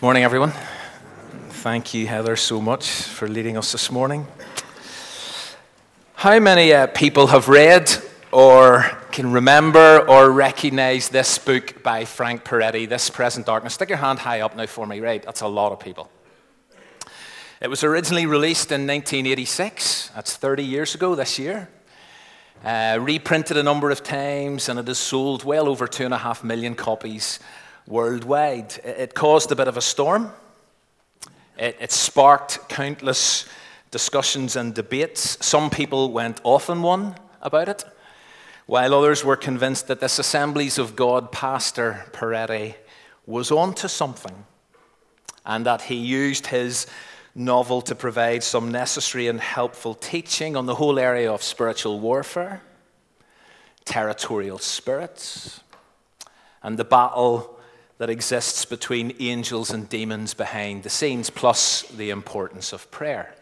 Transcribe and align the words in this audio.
Morning, 0.00 0.22
everyone. 0.22 0.52
Thank 1.48 1.92
you, 1.92 2.06
Heather, 2.06 2.36
so 2.36 2.60
much 2.60 2.88
for 2.88 3.26
leading 3.26 3.56
us 3.56 3.72
this 3.72 3.90
morning. 3.90 4.28
How 6.14 6.38
many 6.38 6.72
uh, 6.72 6.86
people 6.86 7.26
have 7.26 7.48
read 7.48 7.90
or 8.30 8.82
can 9.10 9.32
remember 9.32 10.08
or 10.08 10.30
recognize 10.30 11.08
this 11.08 11.36
book 11.38 11.82
by 11.82 12.04
Frank 12.04 12.44
Peretti, 12.44 12.88
This 12.88 13.10
Present 13.10 13.44
Darkness? 13.44 13.74
Stick 13.74 13.88
your 13.88 13.98
hand 13.98 14.20
high 14.20 14.42
up 14.42 14.54
now 14.54 14.66
for 14.66 14.86
me, 14.86 15.00
right? 15.00 15.20
That's 15.20 15.40
a 15.40 15.48
lot 15.48 15.72
of 15.72 15.80
people. 15.80 16.08
It 17.60 17.66
was 17.66 17.82
originally 17.82 18.26
released 18.26 18.70
in 18.70 18.86
1986. 18.86 20.12
That's 20.14 20.36
30 20.36 20.62
years 20.62 20.94
ago 20.94 21.16
this 21.16 21.40
year. 21.40 21.68
Uh, 22.64 22.98
reprinted 23.00 23.56
a 23.56 23.64
number 23.64 23.90
of 23.90 24.04
times, 24.04 24.68
and 24.68 24.78
it 24.78 24.86
has 24.86 24.98
sold 24.98 25.42
well 25.42 25.68
over 25.68 25.88
two 25.88 26.04
and 26.04 26.14
a 26.14 26.18
half 26.18 26.44
million 26.44 26.76
copies 26.76 27.40
worldwide. 27.88 28.78
It 28.84 29.14
caused 29.14 29.50
a 29.50 29.56
bit 29.56 29.66
of 29.66 29.76
a 29.76 29.80
storm. 29.80 30.30
It, 31.58 31.76
it, 31.80 31.90
sparked 31.90 32.68
countless 32.68 33.46
discussions 33.90 34.54
and 34.54 34.74
debates. 34.74 35.44
Some 35.44 35.70
people 35.70 36.12
went 36.12 36.40
off 36.44 36.70
on 36.70 36.82
one 36.82 37.16
about 37.42 37.68
it, 37.68 37.84
while 38.66 38.94
others 38.94 39.24
were 39.24 39.36
convinced 39.36 39.88
that 39.88 40.00
this 40.00 40.18
Assemblies 40.18 40.78
of 40.78 40.94
God 40.94 41.32
pastor, 41.32 42.04
Peretti, 42.12 42.74
was 43.26 43.50
onto 43.50 43.88
something 43.88 44.44
and 45.44 45.66
that 45.66 45.82
he 45.82 45.96
used 45.96 46.46
his 46.46 46.86
novel 47.34 47.80
to 47.82 47.94
provide 47.94 48.42
some 48.42 48.70
necessary 48.70 49.26
and 49.26 49.40
helpful 49.40 49.94
teaching 49.94 50.56
on 50.56 50.66
the 50.66 50.74
whole 50.74 50.98
area 50.98 51.32
of 51.32 51.42
spiritual 51.42 51.98
warfare, 51.98 52.60
territorial 53.84 54.58
spirits, 54.58 55.60
and 56.62 56.78
the 56.78 56.84
battle 56.84 57.57
that 57.98 58.10
exists 58.10 58.64
between 58.64 59.14
angels 59.18 59.70
and 59.70 59.88
demons 59.88 60.32
behind 60.32 60.84
the 60.84 60.90
scenes, 60.90 61.30
plus 61.30 61.82
the 61.82 62.10
importance 62.10 62.72
of 62.72 62.90
prayer. 62.90 63.34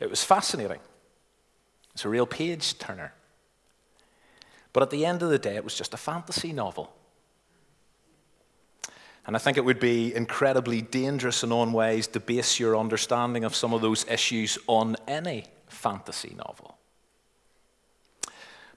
It 0.00 0.10
was 0.10 0.24
fascinating. 0.24 0.80
It's 1.94 2.04
a 2.04 2.08
real 2.08 2.26
page 2.26 2.78
turner. 2.78 3.12
But 4.72 4.82
at 4.82 4.90
the 4.90 5.06
end 5.06 5.22
of 5.22 5.30
the 5.30 5.38
day, 5.38 5.54
it 5.54 5.62
was 5.62 5.76
just 5.76 5.94
a 5.94 5.96
fantasy 5.96 6.52
novel. 6.52 6.92
And 9.26 9.36
I 9.36 9.38
think 9.38 9.56
it 9.56 9.64
would 9.64 9.80
be 9.80 10.14
incredibly 10.14 10.82
dangerous 10.82 11.44
in 11.44 11.52
own 11.52 11.72
ways 11.72 12.08
to 12.08 12.20
base 12.20 12.58
your 12.58 12.76
understanding 12.76 13.44
of 13.44 13.54
some 13.54 13.72
of 13.72 13.80
those 13.80 14.04
issues 14.08 14.58
on 14.66 14.96
any 15.06 15.44
fantasy 15.68 16.34
novel. 16.36 16.76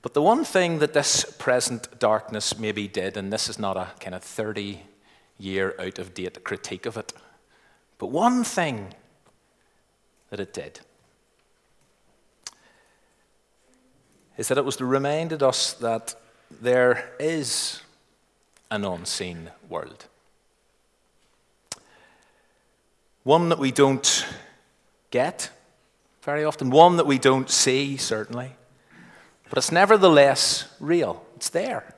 But 0.07 0.13
the 0.13 0.21
one 0.21 0.45
thing 0.45 0.79
that 0.79 0.93
this 0.93 1.25
present 1.37 1.99
darkness 1.99 2.57
maybe 2.57 2.87
did, 2.87 3.17
and 3.17 3.33
this 3.33 3.49
is 3.49 3.59
not 3.59 3.75
a 3.75 3.89
kind 3.99 4.15
of 4.15 4.23
30 4.23 4.79
year 5.37 5.75
out 5.77 5.99
of 5.99 6.13
date 6.13 6.45
critique 6.45 6.85
of 6.85 6.95
it, 6.95 7.11
but 7.97 8.07
one 8.07 8.45
thing 8.45 8.93
that 10.29 10.39
it 10.39 10.53
did 10.53 10.79
is 14.37 14.47
that 14.47 14.57
it 14.57 14.63
was 14.63 14.77
to 14.77 14.85
remind 14.85 15.43
us 15.43 15.73
that 15.73 16.15
there 16.61 17.11
is 17.19 17.81
an 18.71 18.85
unseen 18.85 19.51
world. 19.67 20.05
one 23.25 23.49
that 23.49 23.59
we 23.59 23.71
don't 23.71 24.25
get 25.11 25.49
very 26.21 26.45
often, 26.45 26.69
one 26.69 26.95
that 26.95 27.05
we 27.05 27.17
don't 27.17 27.49
see, 27.49 27.97
certainly, 27.97 28.55
but 29.49 29.57
it's 29.57 29.71
nevertheless 29.71 30.65
real. 30.79 31.25
It's 31.35 31.49
there. 31.49 31.95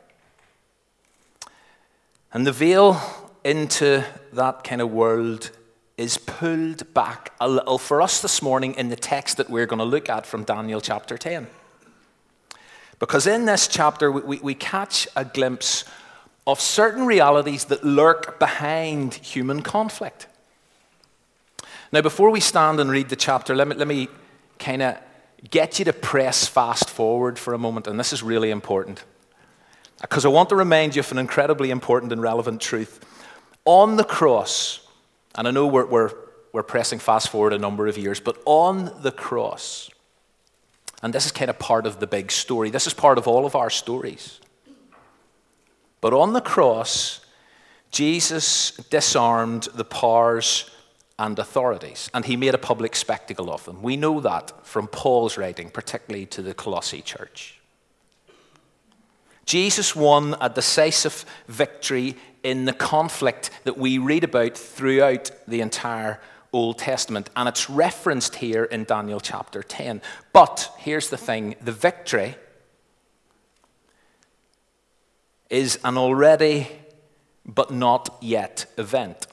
And 2.31 2.45
the 2.45 2.51
veil 2.51 3.01
into 3.43 4.03
that 4.33 4.63
kind 4.63 4.81
of 4.81 4.91
world 4.91 5.51
is 5.97 6.17
pulled 6.17 6.93
back 6.93 7.33
a 7.41 7.49
little 7.49 7.77
for 7.77 8.01
us 8.01 8.21
this 8.21 8.41
morning 8.41 8.73
in 8.75 8.89
the 8.89 8.95
text 8.95 9.37
that 9.37 9.49
we're 9.49 9.65
going 9.65 9.79
to 9.79 9.85
look 9.85 10.09
at 10.09 10.25
from 10.25 10.43
Daniel 10.43 10.79
chapter 10.79 11.17
10. 11.17 11.47
Because 12.99 13.27
in 13.27 13.45
this 13.45 13.67
chapter, 13.67 14.11
we, 14.11 14.21
we, 14.21 14.39
we 14.39 14.53
catch 14.53 15.07
a 15.15 15.25
glimpse 15.25 15.85
of 16.45 16.59
certain 16.59 17.05
realities 17.05 17.65
that 17.65 17.83
lurk 17.83 18.39
behind 18.39 19.13
human 19.15 19.61
conflict. 19.61 20.27
Now, 21.91 22.01
before 22.01 22.29
we 22.29 22.39
stand 22.39 22.79
and 22.79 22.89
read 22.91 23.09
the 23.09 23.15
chapter, 23.15 23.55
let 23.55 23.67
me, 23.67 23.75
let 23.75 23.87
me 23.87 24.07
kind 24.59 24.81
of 24.81 24.97
get 25.49 25.79
you 25.79 25.85
to 25.85 25.93
press 25.93 26.47
fast 26.47 26.89
forward 26.89 27.39
for 27.39 27.53
a 27.53 27.57
moment, 27.57 27.87
and 27.87 27.99
this 27.99 28.11
is 28.11 28.21
really 28.23 28.51
important. 28.51 29.03
Because 30.01 30.25
I 30.25 30.29
want 30.29 30.49
to 30.49 30.55
remind 30.55 30.95
you 30.95 31.01
of 31.01 31.11
an 31.11 31.17
incredibly 31.17 31.71
important 31.71 32.11
and 32.11 32.21
relevant 32.21 32.61
truth. 32.61 33.05
On 33.65 33.97
the 33.97 34.03
cross, 34.03 34.87
and 35.35 35.47
I 35.47 35.51
know 35.51 35.67
we're, 35.67 35.85
we're, 35.85 36.11
we're 36.53 36.63
pressing 36.63 36.99
fast 36.99 37.29
forward 37.29 37.53
a 37.53 37.57
number 37.57 37.87
of 37.87 37.97
years, 37.97 38.19
but 38.19 38.41
on 38.45 39.01
the 39.01 39.11
cross, 39.11 39.89
and 41.01 41.13
this 41.13 41.25
is 41.25 41.31
kind 41.31 41.49
of 41.49 41.59
part 41.59 41.85
of 41.85 41.99
the 41.99 42.07
big 42.07 42.31
story, 42.31 42.69
this 42.69 42.87
is 42.87 42.93
part 42.93 43.17
of 43.17 43.27
all 43.27 43.45
of 43.45 43.55
our 43.55 43.69
stories. 43.69 44.39
But 46.01 46.13
on 46.13 46.33
the 46.33 46.41
cross, 46.41 47.19
Jesus 47.91 48.71
disarmed 48.89 49.67
the 49.73 49.83
powers 49.83 50.69
and 51.19 51.37
authorities, 51.37 52.09
and 52.13 52.25
he 52.25 52.37
made 52.37 52.55
a 52.55 52.57
public 52.57 52.95
spectacle 52.95 53.51
of 53.51 53.65
them. 53.65 53.83
We 53.83 53.97
know 53.97 54.21
that 54.21 54.65
from 54.65 54.87
Paul's 54.87 55.37
writing, 55.37 55.69
particularly 55.69 56.25
to 56.27 56.41
the 56.41 56.53
Colossae 56.53 57.01
church. 57.01 57.59
Jesus 59.45 59.95
won 59.95 60.35
a 60.39 60.49
decisive 60.49 61.25
victory 61.47 62.15
in 62.41 62.65
the 62.65 62.73
conflict 62.73 63.49
that 63.65 63.77
we 63.77 63.97
read 63.97 64.23
about 64.23 64.57
throughout 64.57 65.29
the 65.45 65.59
entire 65.59 66.21
Old 66.53 66.77
Testament, 66.77 67.29
and 67.35 67.49
it's 67.49 67.69
referenced 67.69 68.35
here 68.35 68.63
in 68.63 68.85
Daniel 68.85 69.19
chapter 69.19 69.61
10. 69.61 70.01
But 70.31 70.73
here's 70.77 71.09
the 71.09 71.17
thing 71.17 71.55
the 71.61 71.71
victory 71.71 72.35
is 75.49 75.79
an 75.83 75.97
already 75.97 76.67
but 77.45 77.71
not 77.71 78.17
yet 78.21 78.67
event. 78.77 79.27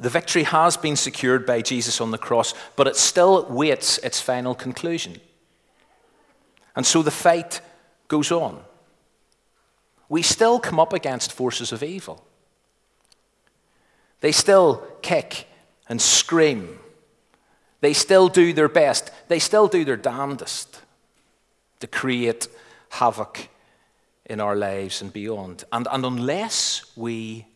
The 0.00 0.08
victory 0.08 0.44
has 0.44 0.78
been 0.78 0.96
secured 0.96 1.44
by 1.44 1.60
Jesus 1.60 2.00
on 2.00 2.10
the 2.10 2.18
cross, 2.18 2.54
but 2.74 2.86
it 2.86 2.96
still 2.96 3.44
waits 3.44 3.98
its 3.98 4.18
final 4.18 4.54
conclusion. 4.54 5.20
And 6.74 6.86
so 6.86 7.02
the 7.02 7.10
fight 7.10 7.60
goes 8.08 8.32
on. 8.32 8.62
We 10.08 10.22
still 10.22 10.58
come 10.58 10.80
up 10.80 10.94
against 10.94 11.32
forces 11.32 11.70
of 11.70 11.82
evil. 11.82 12.24
They 14.22 14.32
still 14.32 14.86
kick 15.02 15.46
and 15.86 16.00
scream. 16.00 16.78
They 17.82 17.92
still 17.92 18.28
do 18.28 18.54
their 18.54 18.68
best. 18.68 19.10
They 19.28 19.38
still 19.38 19.68
do 19.68 19.84
their 19.84 19.96
damnedest 19.98 20.80
to 21.80 21.86
create 21.86 22.48
havoc 22.88 23.48
in 24.24 24.40
our 24.40 24.56
lives 24.56 25.02
and 25.02 25.12
beyond. 25.12 25.64
And, 25.72 25.86
and 25.90 26.06
unless 26.06 26.84
we 26.96 27.46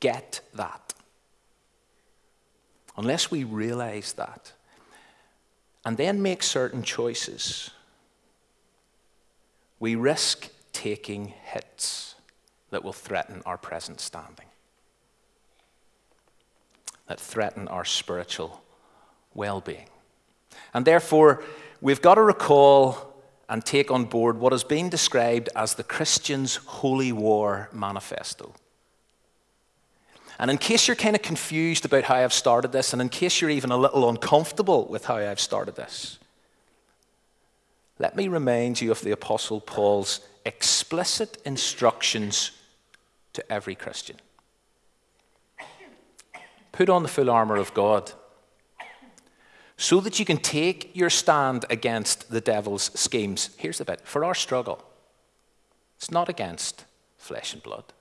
get 0.00 0.40
that, 0.54 0.94
Unless 3.00 3.30
we 3.30 3.44
realize 3.44 4.12
that 4.12 4.52
and 5.86 5.96
then 5.96 6.20
make 6.20 6.42
certain 6.42 6.82
choices, 6.82 7.70
we 9.78 9.94
risk 9.94 10.50
taking 10.74 11.32
hits 11.44 12.14
that 12.68 12.84
will 12.84 12.92
threaten 12.92 13.42
our 13.46 13.56
present 13.56 14.02
standing, 14.02 14.44
that 17.06 17.18
threaten 17.18 17.68
our 17.68 17.86
spiritual 17.86 18.62
well 19.32 19.62
being. 19.62 19.88
And 20.74 20.84
therefore, 20.84 21.42
we've 21.80 22.02
got 22.02 22.16
to 22.16 22.22
recall 22.22 23.14
and 23.48 23.64
take 23.64 23.90
on 23.90 24.04
board 24.04 24.36
what 24.36 24.52
has 24.52 24.62
been 24.62 24.90
described 24.90 25.48
as 25.56 25.72
the 25.72 25.84
Christian's 25.84 26.56
Holy 26.56 27.12
War 27.12 27.70
Manifesto. 27.72 28.52
And 30.40 30.50
in 30.50 30.56
case 30.56 30.88
you're 30.88 30.96
kind 30.96 31.14
of 31.14 31.20
confused 31.20 31.84
about 31.84 32.04
how 32.04 32.14
I've 32.14 32.32
started 32.32 32.72
this, 32.72 32.94
and 32.94 33.02
in 33.02 33.10
case 33.10 33.42
you're 33.42 33.50
even 33.50 33.70
a 33.70 33.76
little 33.76 34.08
uncomfortable 34.08 34.86
with 34.86 35.04
how 35.04 35.16
I've 35.16 35.38
started 35.38 35.76
this, 35.76 36.18
let 37.98 38.16
me 38.16 38.26
remind 38.26 38.80
you 38.80 38.90
of 38.90 39.02
the 39.02 39.10
Apostle 39.10 39.60
Paul's 39.60 40.20
explicit 40.46 41.36
instructions 41.44 42.52
to 43.34 43.52
every 43.52 43.74
Christian. 43.74 44.16
Put 46.72 46.88
on 46.88 47.02
the 47.02 47.10
full 47.10 47.28
armor 47.28 47.56
of 47.56 47.74
God 47.74 48.12
so 49.76 50.00
that 50.00 50.18
you 50.18 50.24
can 50.24 50.38
take 50.38 50.96
your 50.96 51.10
stand 51.10 51.66
against 51.68 52.30
the 52.30 52.40
devil's 52.40 52.90
schemes. 52.98 53.50
Here's 53.58 53.76
the 53.76 53.84
bit 53.84 54.00
for 54.04 54.24
our 54.24 54.34
struggle, 54.34 54.82
it's 55.98 56.10
not 56.10 56.30
against 56.30 56.86
flesh 57.18 57.52
and 57.52 57.62
blood 57.62 57.92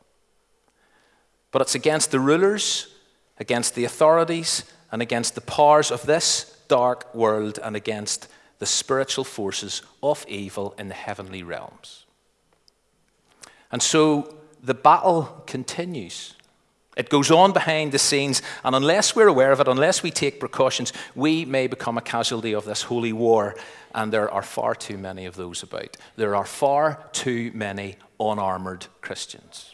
but 1.52 1.62
it's 1.62 1.76
against 1.76 2.12
the 2.12 2.20
rulers, 2.20 2.88
against 3.40 3.76
the 3.76 3.86
authorities, 3.86 4.64
and 4.92 5.02
against 5.02 5.36
the 5.36 5.42
powers 5.42 5.92
of 5.92 6.06
this 6.06 6.58
dark 6.68 7.14
world, 7.16 7.60
and 7.64 7.76
against 7.76 8.28
the 8.60 8.66
spiritual 8.66 9.24
forces 9.24 9.82
of 10.04 10.26
evil 10.28 10.76
in 10.78 10.88
the 10.88 10.94
heavenly 10.94 11.44
realms. 11.44 12.06
And 13.72 13.82
so 13.82 14.36
the 14.62 14.74
battle 14.74 15.44
continues. 15.48 16.36
It 16.98 17.10
goes 17.10 17.32
on 17.32 17.54
behind 17.54 17.92
the 17.94 18.00
scenes, 18.00 18.42
and 18.64 18.76
unless 18.76 19.16
we're 19.16 19.28
aware 19.28 19.54
of 19.54 19.62
it, 19.62 19.68
unless 19.68 20.04
we 20.04 20.12
take 20.12 20.40
precautions, 20.40 20.92
we 21.16 21.46
may 21.46 21.68
become 21.68 21.98
a 21.98 22.02
casualty 22.02 22.54
of 22.54 22.66
this 22.66 22.84
holy 22.84 23.14
war, 23.14 23.56
and 23.96 24.12
there 24.12 24.30
are 24.30 24.42
far 24.42 24.76
too 24.76 24.98
many 24.98 25.26
of 25.26 25.36
those 25.36 25.64
about. 25.64 25.96
There 26.18 26.36
are 26.36 26.46
far 26.46 27.06
too 27.14 27.52
many 27.54 27.96
unarmored 28.20 28.88
Christians. 29.02 29.74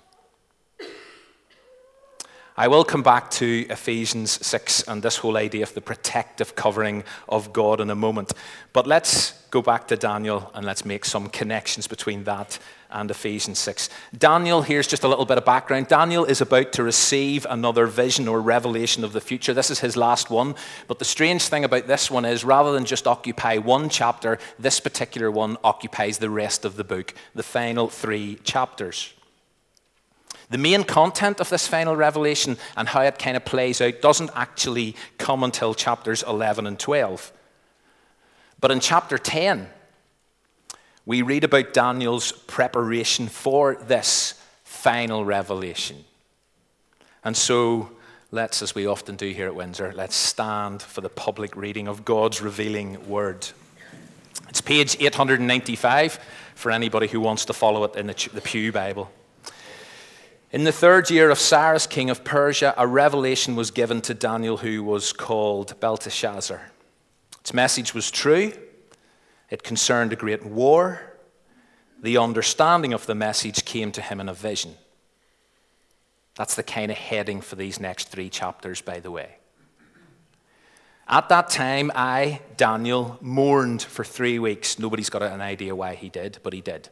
I 2.57 2.69
will 2.69 2.85
come 2.85 3.03
back 3.03 3.31
to 3.31 3.65
Ephesians 3.69 4.45
6 4.45 4.87
and 4.87 5.03
this 5.03 5.17
whole 5.17 5.35
idea 5.35 5.63
of 5.63 5.73
the 5.73 5.81
protective 5.81 6.55
covering 6.55 7.03
of 7.27 7.51
God 7.51 7.81
in 7.81 7.89
a 7.89 7.95
moment. 7.95 8.31
But 8.71 8.87
let's 8.87 9.33
go 9.51 9.61
back 9.61 9.89
to 9.89 9.97
Daniel 9.97 10.51
and 10.53 10.65
let's 10.65 10.85
make 10.85 11.03
some 11.03 11.27
connections 11.27 11.85
between 11.85 12.23
that 12.23 12.57
and 12.89 13.11
Ephesians 13.11 13.59
6. 13.59 13.89
Daniel, 14.17 14.61
here's 14.61 14.87
just 14.87 15.03
a 15.03 15.07
little 15.09 15.25
bit 15.25 15.37
of 15.37 15.43
background. 15.43 15.89
Daniel 15.89 16.23
is 16.23 16.39
about 16.39 16.71
to 16.71 16.83
receive 16.83 17.45
another 17.49 17.87
vision 17.87 18.25
or 18.25 18.39
revelation 18.39 19.03
of 19.03 19.11
the 19.11 19.19
future. 19.19 19.53
This 19.53 19.69
is 19.69 19.81
his 19.81 19.97
last 19.97 20.29
one. 20.29 20.55
But 20.87 20.99
the 20.99 21.05
strange 21.05 21.49
thing 21.49 21.65
about 21.65 21.87
this 21.87 22.09
one 22.09 22.23
is 22.23 22.45
rather 22.45 22.71
than 22.71 22.85
just 22.85 23.05
occupy 23.05 23.57
one 23.57 23.89
chapter, 23.89 24.39
this 24.57 24.79
particular 24.79 25.29
one 25.29 25.57
occupies 25.61 26.19
the 26.19 26.29
rest 26.29 26.63
of 26.63 26.77
the 26.77 26.85
book, 26.85 27.13
the 27.33 27.43
final 27.43 27.89
three 27.89 28.35
chapters. 28.45 29.13
The 30.49 30.57
main 30.57 30.83
content 30.83 31.39
of 31.39 31.49
this 31.49 31.67
final 31.67 31.95
revelation 31.95 32.57
and 32.77 32.87
how 32.87 33.01
it 33.01 33.17
kind 33.17 33.35
of 33.35 33.45
plays 33.45 33.81
out 33.81 34.01
doesn't 34.01 34.31
actually 34.35 34.95
come 35.17 35.43
until 35.43 35.73
chapters 35.73 36.23
11 36.23 36.67
and 36.67 36.79
12. 36.79 37.31
But 38.59 38.71
in 38.71 38.79
chapter 38.79 39.17
10, 39.17 39.67
we 41.05 41.21
read 41.21 41.43
about 41.43 41.73
Daniel's 41.73 42.31
preparation 42.31 43.27
for 43.27 43.75
this 43.75 44.39
final 44.63 45.25
revelation. 45.25 46.03
And 47.23 47.35
so, 47.35 47.89
let's, 48.31 48.61
as 48.61 48.75
we 48.75 48.85
often 48.85 49.15
do 49.15 49.29
here 49.29 49.47
at 49.47 49.55
Windsor, 49.55 49.93
let's 49.95 50.15
stand 50.15 50.81
for 50.81 51.01
the 51.01 51.09
public 51.09 51.55
reading 51.55 51.87
of 51.87 52.05
God's 52.05 52.41
revealing 52.41 53.07
word. 53.09 53.47
It's 54.49 54.61
page 54.61 54.95
895 54.99 56.19
for 56.53 56.71
anybody 56.71 57.07
who 57.07 57.19
wants 57.19 57.45
to 57.45 57.53
follow 57.53 57.83
it 57.83 57.95
in 57.95 58.07
the, 58.07 58.29
the 58.33 58.41
Pew 58.41 58.71
Bible. 58.71 59.11
In 60.55 60.63
the 60.63 60.71
third 60.71 61.09
year 61.11 61.31
of 61.31 61.37
Cyrus, 61.37 61.85
king 61.85 62.09
of 62.09 62.23
Persia, 62.23 62.73
a 62.77 62.87
revelation 62.87 63.57
was 63.57 63.71
given 63.71 63.99
to 64.03 64.13
Daniel, 64.13 64.55
who 64.55 64.85
was 64.85 65.11
called 65.11 65.77
Belteshazzar. 65.81 66.71
Its 67.41 67.53
message 67.53 67.93
was 67.93 68.09
true, 68.09 68.53
it 69.49 69.63
concerned 69.63 70.13
a 70.13 70.15
great 70.15 70.45
war. 70.45 71.17
The 72.01 72.17
understanding 72.17 72.93
of 72.93 73.05
the 73.05 73.15
message 73.15 73.65
came 73.65 73.91
to 73.91 74.01
him 74.01 74.21
in 74.21 74.29
a 74.29 74.33
vision. 74.33 74.75
That's 76.35 76.55
the 76.55 76.63
kind 76.63 76.89
of 76.89 76.97
heading 76.97 77.41
for 77.41 77.57
these 77.57 77.81
next 77.81 78.07
three 78.07 78.29
chapters, 78.29 78.79
by 78.79 79.01
the 79.01 79.11
way. 79.11 79.35
At 81.09 81.27
that 81.27 81.49
time, 81.49 81.91
I, 81.93 82.39
Daniel, 82.55 83.17
mourned 83.19 83.81
for 83.81 84.05
three 84.05 84.39
weeks. 84.39 84.79
Nobody's 84.79 85.09
got 85.09 85.21
an 85.21 85.41
idea 85.41 85.75
why 85.75 85.95
he 85.95 86.07
did, 86.07 86.39
but 86.43 86.53
he 86.53 86.61
did. 86.61 86.87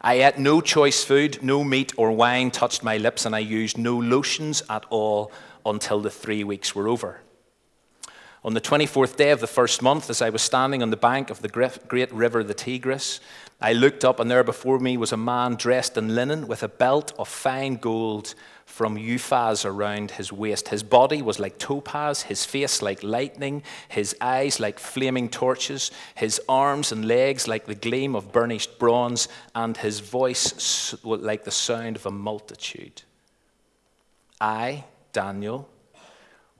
I 0.00 0.22
ate 0.22 0.38
no 0.38 0.60
choice 0.60 1.02
food, 1.02 1.42
no 1.42 1.64
meat 1.64 1.92
or 1.96 2.12
wine 2.12 2.50
touched 2.50 2.84
my 2.84 2.96
lips, 2.96 3.26
and 3.26 3.34
I 3.34 3.40
used 3.40 3.76
no 3.76 3.98
lotions 3.98 4.62
at 4.70 4.84
all 4.90 5.32
until 5.66 6.00
the 6.00 6.10
three 6.10 6.44
weeks 6.44 6.74
were 6.74 6.88
over. 6.88 7.20
On 8.44 8.54
the 8.54 8.60
24th 8.60 9.16
day 9.16 9.32
of 9.32 9.40
the 9.40 9.48
first 9.48 9.82
month, 9.82 10.08
as 10.08 10.22
I 10.22 10.30
was 10.30 10.42
standing 10.42 10.82
on 10.82 10.90
the 10.90 10.96
bank 10.96 11.30
of 11.30 11.42
the 11.42 11.48
great 11.48 12.12
river, 12.12 12.44
the 12.44 12.54
Tigris, 12.54 13.18
I 13.60 13.72
looked 13.72 14.04
up, 14.04 14.20
and 14.20 14.30
there 14.30 14.44
before 14.44 14.78
me 14.78 14.96
was 14.96 15.10
a 15.10 15.16
man 15.16 15.56
dressed 15.56 15.96
in 15.96 16.14
linen 16.14 16.46
with 16.46 16.62
a 16.62 16.68
belt 16.68 17.12
of 17.18 17.26
fine 17.26 17.74
gold 17.74 18.36
from 18.78 18.96
Uphaz 18.96 19.64
around 19.64 20.12
his 20.12 20.32
waist. 20.32 20.68
His 20.68 20.84
body 20.84 21.20
was 21.20 21.40
like 21.40 21.58
topaz, 21.58 22.22
his 22.22 22.44
face 22.44 22.80
like 22.80 23.02
lightning, 23.02 23.64
his 23.88 24.14
eyes 24.20 24.60
like 24.60 24.78
flaming 24.78 25.28
torches, 25.28 25.90
his 26.14 26.40
arms 26.48 26.92
and 26.92 27.04
legs 27.04 27.48
like 27.48 27.66
the 27.66 27.74
gleam 27.74 28.14
of 28.14 28.30
burnished 28.30 28.78
bronze, 28.78 29.26
and 29.52 29.76
his 29.76 29.98
voice 29.98 30.94
like 31.02 31.42
the 31.42 31.50
sound 31.50 31.96
of 31.96 32.06
a 32.06 32.12
multitude. 32.12 33.02
I, 34.40 34.84
Daniel, 35.12 35.68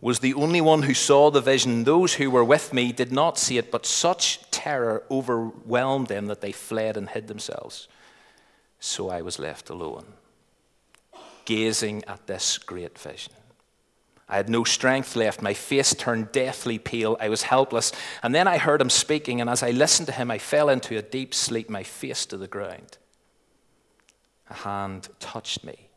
was 0.00 0.18
the 0.18 0.34
only 0.34 0.60
one 0.60 0.82
who 0.82 0.94
saw 0.94 1.30
the 1.30 1.40
vision. 1.40 1.84
Those 1.84 2.14
who 2.14 2.32
were 2.32 2.42
with 2.42 2.72
me 2.72 2.90
did 2.90 3.12
not 3.12 3.38
see 3.38 3.58
it, 3.58 3.70
but 3.70 3.86
such 3.86 4.40
terror 4.50 5.04
overwhelmed 5.08 6.08
them 6.08 6.26
that 6.26 6.40
they 6.40 6.50
fled 6.50 6.96
and 6.96 7.10
hid 7.10 7.28
themselves. 7.28 7.86
So 8.80 9.08
I 9.08 9.22
was 9.22 9.38
left 9.38 9.70
alone 9.70 10.14
gazing 11.48 12.04
at 12.04 12.26
this 12.26 12.58
great 12.58 12.98
vision. 12.98 13.32
I 14.28 14.36
had 14.36 14.50
no 14.50 14.64
strength 14.64 15.16
left. 15.16 15.40
My 15.40 15.54
face 15.54 15.94
turned 15.94 16.30
deathly 16.30 16.78
pale. 16.78 17.16
I 17.18 17.30
was 17.30 17.44
helpless. 17.44 17.90
And 18.22 18.34
then 18.34 18.46
I 18.46 18.58
heard 18.58 18.82
him 18.82 18.90
speaking, 18.90 19.40
and 19.40 19.48
as 19.48 19.62
I 19.62 19.70
listened 19.70 20.08
to 20.08 20.12
him, 20.12 20.30
I 20.30 20.36
fell 20.36 20.68
into 20.68 20.98
a 20.98 21.02
deep 21.02 21.32
sleep, 21.32 21.70
my 21.70 21.84
face 21.84 22.26
to 22.26 22.36
the 22.36 22.48
ground. 22.48 22.98
A 24.50 24.54
hand 24.54 25.08
touched 25.20 25.64
me 25.64 25.88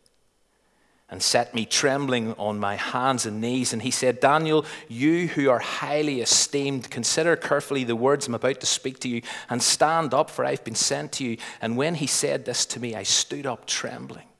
and 1.09 1.21
set 1.21 1.53
me 1.53 1.65
trembling 1.65 2.33
on 2.35 2.57
my 2.57 2.75
hands 2.75 3.25
and 3.25 3.41
knees. 3.41 3.73
And 3.73 3.81
he 3.81 3.91
said, 3.91 4.21
Daniel, 4.21 4.65
you 4.87 5.27
who 5.27 5.49
are 5.49 5.59
highly 5.59 6.21
esteemed, 6.21 6.89
consider 6.89 7.35
carefully 7.35 7.83
the 7.83 7.97
words 7.97 8.25
I'm 8.25 8.35
about 8.35 8.61
to 8.61 8.65
speak 8.65 8.99
to 8.99 9.09
you 9.09 9.21
and 9.49 9.61
stand 9.61 10.13
up, 10.13 10.29
for 10.29 10.45
I've 10.45 10.63
been 10.63 10.75
sent 10.75 11.11
to 11.13 11.25
you. 11.25 11.35
And 11.61 11.75
when 11.75 11.95
he 11.95 12.07
said 12.07 12.45
this 12.45 12.65
to 12.67 12.79
me, 12.79 12.95
I 12.95 13.03
stood 13.03 13.45
up 13.45 13.65
trembling. 13.65 14.30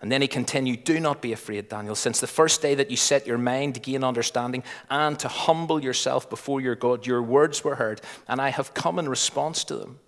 And 0.00 0.10
then 0.10 0.22
he 0.22 0.28
continued, 0.28 0.84
Do 0.84 0.98
not 0.98 1.20
be 1.20 1.32
afraid, 1.32 1.68
Daniel, 1.68 1.94
since 1.94 2.20
the 2.20 2.26
first 2.26 2.62
day 2.62 2.74
that 2.74 2.90
you 2.90 2.96
set 2.96 3.26
your 3.26 3.36
mind 3.36 3.74
to 3.74 3.80
gain 3.80 4.02
understanding 4.02 4.62
and 4.88 5.18
to 5.18 5.28
humble 5.28 5.82
yourself 5.82 6.30
before 6.30 6.60
your 6.60 6.74
God, 6.74 7.06
your 7.06 7.22
words 7.22 7.62
were 7.62 7.74
heard, 7.74 8.00
and 8.26 8.40
I 8.40 8.48
have 8.48 8.72
come 8.72 8.98
in 8.98 9.08
response 9.08 9.62
to 9.64 9.76
them. 9.76 9.98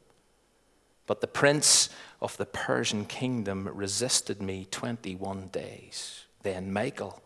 But 1.06 1.20
the 1.20 1.26
prince 1.26 1.90
of 2.22 2.36
the 2.38 2.46
Persian 2.46 3.04
kingdom 3.04 3.68
resisted 3.68 4.40
me 4.40 4.66
21 4.70 5.48
days. 5.48 6.24
Then 6.42 6.72
Michael, 6.72 7.22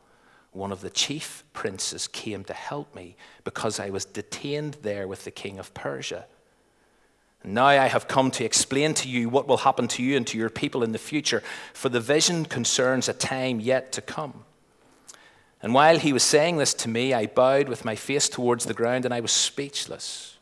one 0.50 0.72
of 0.72 0.80
the 0.80 0.90
chief 0.90 1.44
princes, 1.52 2.08
came 2.08 2.42
to 2.44 2.52
help 2.52 2.96
me 2.96 3.16
because 3.44 3.78
I 3.78 3.90
was 3.90 4.04
detained 4.04 4.78
there 4.82 5.06
with 5.06 5.24
the 5.24 5.30
king 5.30 5.60
of 5.60 5.72
Persia. 5.72 6.26
Now 7.46 7.66
I 7.66 7.86
have 7.86 8.08
come 8.08 8.32
to 8.32 8.44
explain 8.44 8.92
to 8.94 9.08
you 9.08 9.28
what 9.28 9.46
will 9.46 9.58
happen 9.58 9.86
to 9.88 10.02
you 10.02 10.16
and 10.16 10.26
to 10.26 10.36
your 10.36 10.50
people 10.50 10.82
in 10.82 10.92
the 10.92 10.98
future, 10.98 11.42
for 11.72 11.88
the 11.88 12.00
vision 12.00 12.44
concerns 12.44 13.08
a 13.08 13.12
time 13.12 13.60
yet 13.60 13.92
to 13.92 14.00
come. 14.00 14.44
And 15.62 15.72
while 15.72 15.98
he 15.98 16.12
was 16.12 16.22
saying 16.22 16.56
this 16.56 16.74
to 16.74 16.88
me, 16.88 17.14
I 17.14 17.26
bowed 17.26 17.68
with 17.68 17.84
my 17.84 17.94
face 17.94 18.28
towards 18.28 18.66
the 18.66 18.74
ground 18.74 19.04
and 19.04 19.14
I 19.14 19.20
was 19.20 19.30
speechless. 19.30 20.36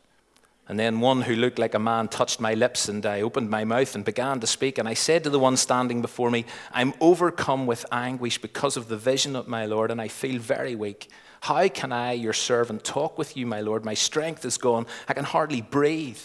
And 0.67 0.79
then 0.79 0.99
one 0.99 1.21
who 1.21 1.35
looked 1.35 1.59
like 1.59 1.75
a 1.75 1.79
man 1.79 2.07
touched 2.07 2.39
my 2.39 2.55
lips, 2.55 2.89
and 2.89 3.05
I 3.05 3.21
opened 3.21 3.51
my 3.51 3.63
mouth 3.65 3.93
and 3.93 4.03
began 4.03 4.39
to 4.39 4.47
speak. 4.47 4.79
And 4.79 4.89
I 4.89 4.95
said 4.95 5.23
to 5.23 5.29
the 5.29 5.37
one 5.37 5.57
standing 5.57 6.01
before 6.01 6.31
me, 6.31 6.45
I'm 6.71 6.95
overcome 6.99 7.67
with 7.67 7.85
anguish 7.91 8.39
because 8.39 8.75
of 8.75 8.87
the 8.87 8.97
vision 8.97 9.35
of 9.35 9.47
my 9.47 9.67
Lord, 9.67 9.91
and 9.91 10.01
I 10.01 10.07
feel 10.07 10.39
very 10.39 10.75
weak. 10.75 11.09
How 11.41 11.67
can 11.67 11.91
I, 11.91 12.13
your 12.13 12.33
servant, 12.33 12.83
talk 12.83 13.15
with 13.15 13.37
you, 13.37 13.45
my 13.45 13.61
Lord? 13.61 13.85
My 13.85 13.93
strength 13.93 14.43
is 14.43 14.57
gone. 14.57 14.87
I 15.07 15.13
can 15.13 15.25
hardly 15.25 15.61
breathe. 15.61 16.17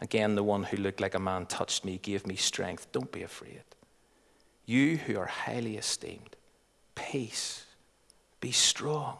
Again, 0.00 0.34
the 0.34 0.42
one 0.42 0.64
who 0.64 0.76
looked 0.76 1.00
like 1.00 1.14
a 1.14 1.20
man 1.20 1.46
touched 1.46 1.84
me, 1.84 1.98
gave 1.98 2.26
me 2.26 2.36
strength. 2.36 2.92
Don't 2.92 3.10
be 3.10 3.22
afraid. 3.22 3.62
You 4.66 4.96
who 4.98 5.18
are 5.18 5.26
highly 5.26 5.76
esteemed, 5.76 6.36
peace, 6.94 7.64
be 8.40 8.52
strong. 8.52 9.16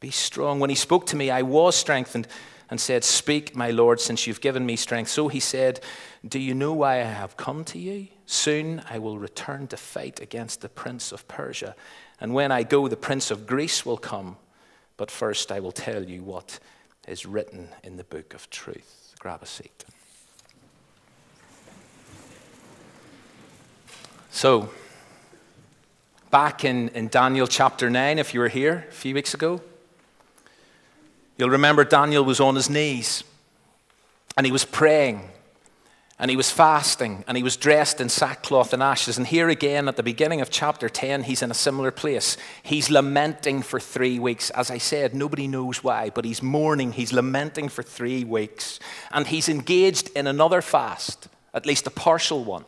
Be 0.00 0.10
strong. 0.10 0.60
When 0.60 0.70
he 0.70 0.76
spoke 0.76 1.06
to 1.06 1.16
me, 1.16 1.30
I 1.30 1.42
was 1.42 1.74
strengthened 1.74 2.28
and 2.70 2.80
said, 2.80 3.02
Speak, 3.02 3.56
my 3.56 3.70
Lord, 3.70 4.00
since 4.00 4.26
you've 4.26 4.40
given 4.40 4.64
me 4.64 4.76
strength. 4.76 5.10
So 5.10 5.26
he 5.26 5.40
said, 5.40 5.80
Do 6.26 6.38
you 6.38 6.54
know 6.54 6.74
why 6.74 7.00
I 7.00 7.04
have 7.04 7.36
come 7.36 7.64
to 7.64 7.78
you? 7.78 8.08
Soon 8.26 8.82
I 8.88 8.98
will 8.98 9.18
return 9.18 9.66
to 9.68 9.76
fight 9.76 10.20
against 10.20 10.60
the 10.60 10.68
prince 10.68 11.10
of 11.10 11.26
Persia. 11.26 11.74
And 12.20 12.34
when 12.34 12.52
I 12.52 12.62
go, 12.62 12.86
the 12.86 12.96
prince 12.96 13.30
of 13.30 13.46
Greece 13.46 13.84
will 13.84 13.96
come. 13.96 14.36
But 14.96 15.10
first 15.10 15.50
I 15.50 15.60
will 15.60 15.72
tell 15.72 16.04
you 16.04 16.22
what 16.22 16.60
is 17.08 17.26
written 17.26 17.70
in 17.82 17.96
the 17.96 18.04
book 18.04 18.34
of 18.34 18.50
truth 18.50 18.97
grab 19.18 19.42
a 19.42 19.46
seat. 19.46 19.84
So, 24.30 24.70
back 26.30 26.64
in, 26.64 26.90
in 26.90 27.08
Daniel 27.08 27.46
chapter 27.46 27.90
9, 27.90 28.18
if 28.18 28.32
you 28.32 28.40
were 28.40 28.48
here 28.48 28.86
a 28.88 28.92
few 28.92 29.14
weeks 29.14 29.34
ago, 29.34 29.60
you'll 31.36 31.50
remember 31.50 31.84
Daniel 31.84 32.24
was 32.24 32.38
on 32.38 32.54
his 32.54 32.70
knees 32.70 33.24
and 34.36 34.46
he 34.46 34.52
was 34.52 34.64
praying 34.64 35.28
and 36.18 36.30
he 36.30 36.36
was 36.36 36.50
fasting 36.50 37.24
and 37.28 37.36
he 37.36 37.42
was 37.42 37.56
dressed 37.56 38.00
in 38.00 38.08
sackcloth 38.08 38.72
and 38.72 38.82
ashes. 38.82 39.18
And 39.18 39.26
here 39.26 39.48
again, 39.48 39.86
at 39.86 39.96
the 39.96 40.02
beginning 40.02 40.40
of 40.40 40.50
chapter 40.50 40.88
10, 40.88 41.22
he's 41.22 41.42
in 41.42 41.50
a 41.50 41.54
similar 41.54 41.92
place. 41.92 42.36
He's 42.62 42.90
lamenting 42.90 43.62
for 43.62 43.78
three 43.78 44.18
weeks. 44.18 44.50
As 44.50 44.70
I 44.70 44.78
said, 44.78 45.14
nobody 45.14 45.46
knows 45.46 45.84
why, 45.84 46.10
but 46.10 46.24
he's 46.24 46.42
mourning. 46.42 46.92
He's 46.92 47.12
lamenting 47.12 47.68
for 47.68 47.84
three 47.84 48.24
weeks. 48.24 48.80
And 49.12 49.28
he's 49.28 49.48
engaged 49.48 50.10
in 50.16 50.26
another 50.26 50.60
fast, 50.60 51.28
at 51.54 51.66
least 51.66 51.86
a 51.86 51.90
partial 51.90 52.44
one. 52.44 52.64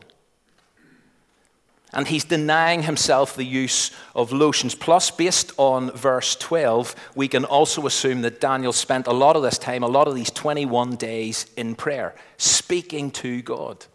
And 1.93 2.07
he's 2.07 2.23
denying 2.23 2.83
himself 2.83 3.35
the 3.35 3.43
use 3.43 3.91
of 4.15 4.31
lotions. 4.31 4.75
Plus, 4.75 5.11
based 5.11 5.51
on 5.57 5.91
verse 5.91 6.35
12, 6.37 6.95
we 7.15 7.27
can 7.27 7.43
also 7.43 7.85
assume 7.85 8.21
that 8.21 8.39
Daniel 8.39 8.71
spent 8.71 9.07
a 9.07 9.13
lot 9.13 9.35
of 9.35 9.43
this 9.43 9.57
time, 9.57 9.83
a 9.83 9.87
lot 9.87 10.07
of 10.07 10.15
these 10.15 10.31
21 10.31 10.95
days 10.95 11.47
in 11.57 11.75
prayer, 11.75 12.15
speaking 12.37 13.11
to 13.11 13.41
God. 13.41 13.85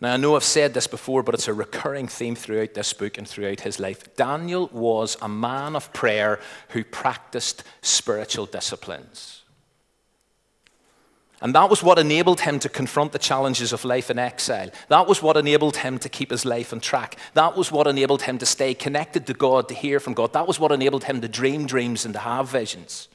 Now, 0.00 0.14
I 0.14 0.16
know 0.16 0.34
I've 0.34 0.44
said 0.44 0.72
this 0.72 0.86
before, 0.86 1.22
but 1.22 1.34
it's 1.34 1.48
a 1.48 1.52
recurring 1.52 2.08
theme 2.08 2.34
throughout 2.34 2.72
this 2.72 2.94
book 2.94 3.18
and 3.18 3.28
throughout 3.28 3.60
his 3.60 3.78
life. 3.78 4.16
Daniel 4.16 4.70
was 4.72 5.18
a 5.20 5.28
man 5.28 5.76
of 5.76 5.92
prayer 5.92 6.40
who 6.70 6.82
practiced 6.84 7.64
spiritual 7.82 8.46
disciplines. 8.46 9.39
And 11.42 11.54
that 11.54 11.70
was 11.70 11.82
what 11.82 11.98
enabled 11.98 12.40
him 12.40 12.58
to 12.58 12.68
confront 12.68 13.12
the 13.12 13.18
challenges 13.18 13.72
of 13.72 13.84
life 13.84 14.10
in 14.10 14.18
exile. 14.18 14.70
That 14.88 15.06
was 15.06 15.22
what 15.22 15.38
enabled 15.38 15.78
him 15.78 15.98
to 16.00 16.08
keep 16.08 16.30
his 16.30 16.44
life 16.44 16.72
on 16.72 16.80
track. 16.80 17.16
That 17.32 17.56
was 17.56 17.72
what 17.72 17.86
enabled 17.86 18.22
him 18.22 18.36
to 18.38 18.46
stay 18.46 18.74
connected 18.74 19.26
to 19.26 19.34
God, 19.34 19.68
to 19.68 19.74
hear 19.74 20.00
from 20.00 20.12
God. 20.12 20.34
That 20.34 20.46
was 20.46 20.60
what 20.60 20.70
enabled 20.70 21.04
him 21.04 21.22
to 21.22 21.28
dream 21.28 21.66
dreams 21.66 22.04
and 22.04 22.12
to 22.12 22.20
have 22.20 22.50
visions. 22.50 23.08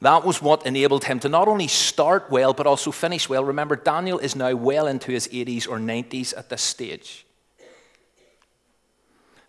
That 0.00 0.24
was 0.24 0.42
what 0.42 0.66
enabled 0.66 1.04
him 1.04 1.18
to 1.20 1.28
not 1.28 1.48
only 1.48 1.66
start 1.66 2.30
well, 2.30 2.52
but 2.52 2.66
also 2.66 2.92
finish 2.92 3.28
well. 3.28 3.44
Remember, 3.44 3.74
Daniel 3.74 4.18
is 4.18 4.36
now 4.36 4.54
well 4.54 4.86
into 4.86 5.10
his 5.10 5.28
80s 5.28 5.66
or 5.66 5.78
90s 5.78 6.36
at 6.36 6.50
this 6.50 6.62
stage. 6.62 7.26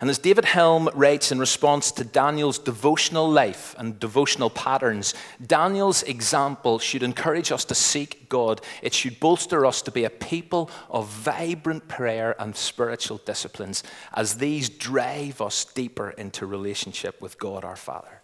And 0.00 0.08
as 0.08 0.18
David 0.18 0.46
Helm 0.46 0.88
writes 0.94 1.30
in 1.30 1.38
response 1.38 1.92
to 1.92 2.04
Daniel's 2.04 2.58
devotional 2.58 3.30
life 3.30 3.74
and 3.76 4.00
devotional 4.00 4.48
patterns, 4.48 5.12
Daniel's 5.46 6.02
example 6.04 6.78
should 6.78 7.02
encourage 7.02 7.52
us 7.52 7.66
to 7.66 7.74
seek 7.74 8.30
God. 8.30 8.62
It 8.80 8.94
should 8.94 9.20
bolster 9.20 9.66
us 9.66 9.82
to 9.82 9.90
be 9.90 10.04
a 10.04 10.10
people 10.10 10.70
of 10.88 11.06
vibrant 11.06 11.86
prayer 11.86 12.34
and 12.40 12.56
spiritual 12.56 13.18
disciplines 13.26 13.82
as 14.14 14.38
these 14.38 14.70
drive 14.70 15.42
us 15.42 15.66
deeper 15.66 16.10
into 16.10 16.46
relationship 16.46 17.20
with 17.20 17.38
God 17.38 17.62
our 17.62 17.76
Father. 17.76 18.22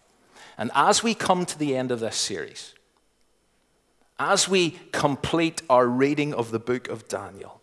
And 0.57 0.71
as 0.73 1.03
we 1.03 1.13
come 1.13 1.45
to 1.45 1.59
the 1.59 1.77
end 1.77 1.91
of 1.91 1.99
this 1.99 2.15
series, 2.15 2.73
as 4.17 4.49
we 4.49 4.71
complete 4.91 5.61
our 5.69 5.85
reading 5.85 6.33
of 6.33 6.49
the 6.49 6.57
book 6.57 6.87
of 6.87 7.07
Daniel, 7.07 7.56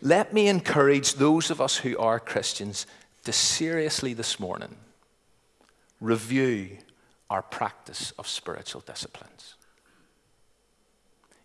let 0.00 0.32
me 0.32 0.48
encourage 0.48 1.14
those 1.14 1.50
of 1.50 1.60
us 1.60 1.76
who 1.76 1.96
are 1.98 2.20
Christians 2.20 2.86
to 3.24 3.32
seriously 3.32 4.14
this 4.14 4.38
morning 4.38 4.76
review 6.00 6.78
our 7.28 7.42
practice 7.42 8.12
of 8.12 8.26
spiritual 8.26 8.80
disciplines. 8.80 9.54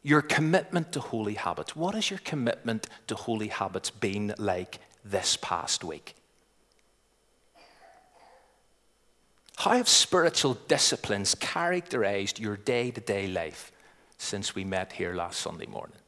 Your 0.01 0.21
commitment 0.21 0.91
to 0.93 0.99
holy 0.99 1.33
habits. 1.35 1.75
What 1.75 1.95
has 1.95 2.09
your 2.09 2.19
commitment 2.19 2.87
to 3.07 3.15
holy 3.15 3.47
habits 3.47 3.89
been 3.89 4.33
like 4.37 4.79
this 5.03 5.37
past 5.37 5.83
week? 5.83 6.15
How 9.57 9.71
have 9.71 9.87
spiritual 9.87 10.55
disciplines 10.67 11.35
characterized 11.35 12.39
your 12.39 12.57
day 12.57 12.91
to 12.91 12.99
day 12.99 13.27
life 13.27 13.71
since 14.17 14.55
we 14.55 14.65
met 14.65 14.93
here 14.93 15.13
last 15.13 15.39
Sunday 15.39 15.67
morning? 15.67 16.02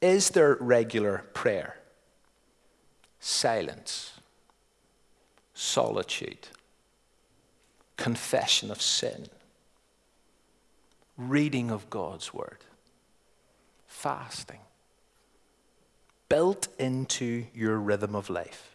Is 0.00 0.30
there 0.30 0.56
regular 0.60 1.24
prayer, 1.34 1.76
silence, 3.18 4.12
solitude, 5.52 6.48
confession 7.98 8.70
of 8.70 8.80
sin, 8.80 9.26
reading 11.18 11.70
of 11.70 11.90
God's 11.90 12.32
word, 12.32 12.64
fasting, 13.86 14.60
built 16.30 16.68
into 16.78 17.44
your 17.54 17.76
rhythm 17.76 18.16
of 18.16 18.30
life, 18.30 18.74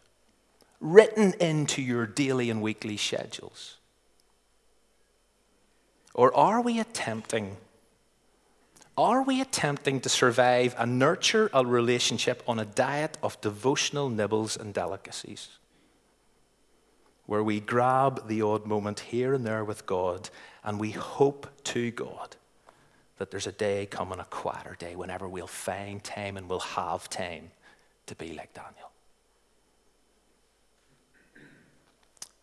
written 0.80 1.34
into 1.40 1.82
your 1.82 2.06
daily 2.06 2.52
and 2.52 2.62
weekly 2.62 2.98
schedules? 2.98 3.78
Or 6.14 6.34
are 6.36 6.62
we 6.62 6.80
attempting 6.80 7.58
are 8.98 9.22
we 9.22 9.42
attempting 9.42 10.00
to 10.02 10.10
survive 10.10 10.74
and 10.78 10.98
nurture 10.98 11.50
a 11.54 11.66
relationship 11.66 12.42
on 12.48 12.60
a 12.60 12.66
diet 12.66 13.18
of 13.22 13.40
devotional 13.42 14.10
nibbles 14.10 14.56
and 14.56 14.74
delicacies? 14.74 15.50
Where 17.26 17.44
we 17.44 17.60
grab 17.60 18.28
the 18.28 18.42
odd 18.42 18.66
moment 18.66 19.00
here 19.02 19.34
and 19.34 19.46
there 19.46 19.66
with 19.66 19.86
God 19.86 20.30
and 20.64 20.80
we 20.80 20.92
hope 20.92 21.48
to 21.66 21.92
God 21.92 22.36
that 23.18 23.32
there's 23.32 23.48
a 23.48 23.52
day 23.52 23.86
coming, 23.86 24.20
a 24.20 24.26
quieter 24.26 24.76
day, 24.78 24.96
whenever 24.96 25.28
we'll 25.28 25.48
find 25.48 26.04
time 26.04 26.38
and 26.38 26.50
we'll 26.50 26.60
have 26.60 27.10
time 27.10 27.52
to 28.06 28.16
be 28.16 28.34
like 28.34 28.54
Daniel. 28.54 28.92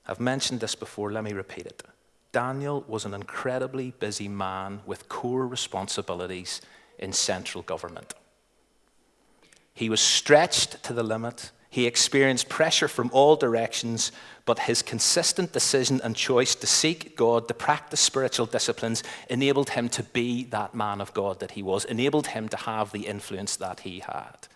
I've 0.06 0.20
mentioned 0.20 0.60
this 0.60 0.74
before, 0.74 1.12
let 1.12 1.24
me 1.24 1.32
repeat 1.32 1.66
it. 1.66 1.82
Daniel 2.32 2.84
was 2.88 3.04
an 3.04 3.12
incredibly 3.14 3.90
busy 3.90 4.28
man 4.28 4.80
with 4.86 5.08
core 5.08 5.46
responsibilities 5.46 6.62
in 6.98 7.12
central 7.12 7.62
government. 7.62 8.14
He 9.74 9.90
was 9.90 10.00
stretched 10.00 10.82
to 10.84 10.92
the 10.92 11.02
limit. 11.02 11.50
He 11.68 11.86
experienced 11.86 12.48
pressure 12.48 12.88
from 12.88 13.10
all 13.12 13.36
directions, 13.36 14.12
but 14.44 14.60
his 14.60 14.82
consistent 14.82 15.52
decision 15.52 16.00
and 16.02 16.14
choice 16.16 16.54
to 16.56 16.66
seek 16.66 17.16
God, 17.16 17.48
to 17.48 17.54
practice 17.54 18.00
spiritual 18.00 18.46
disciplines, 18.46 19.02
enabled 19.30 19.70
him 19.70 19.88
to 19.90 20.02
be 20.02 20.44
that 20.44 20.74
man 20.74 21.00
of 21.00 21.14
God 21.14 21.40
that 21.40 21.52
he 21.52 21.62
was, 21.62 21.84
enabled 21.86 22.28
him 22.28 22.48
to 22.50 22.56
have 22.56 22.92
the 22.92 23.06
influence 23.06 23.56
that 23.56 23.80
he 23.80 24.00
had. 24.00 24.48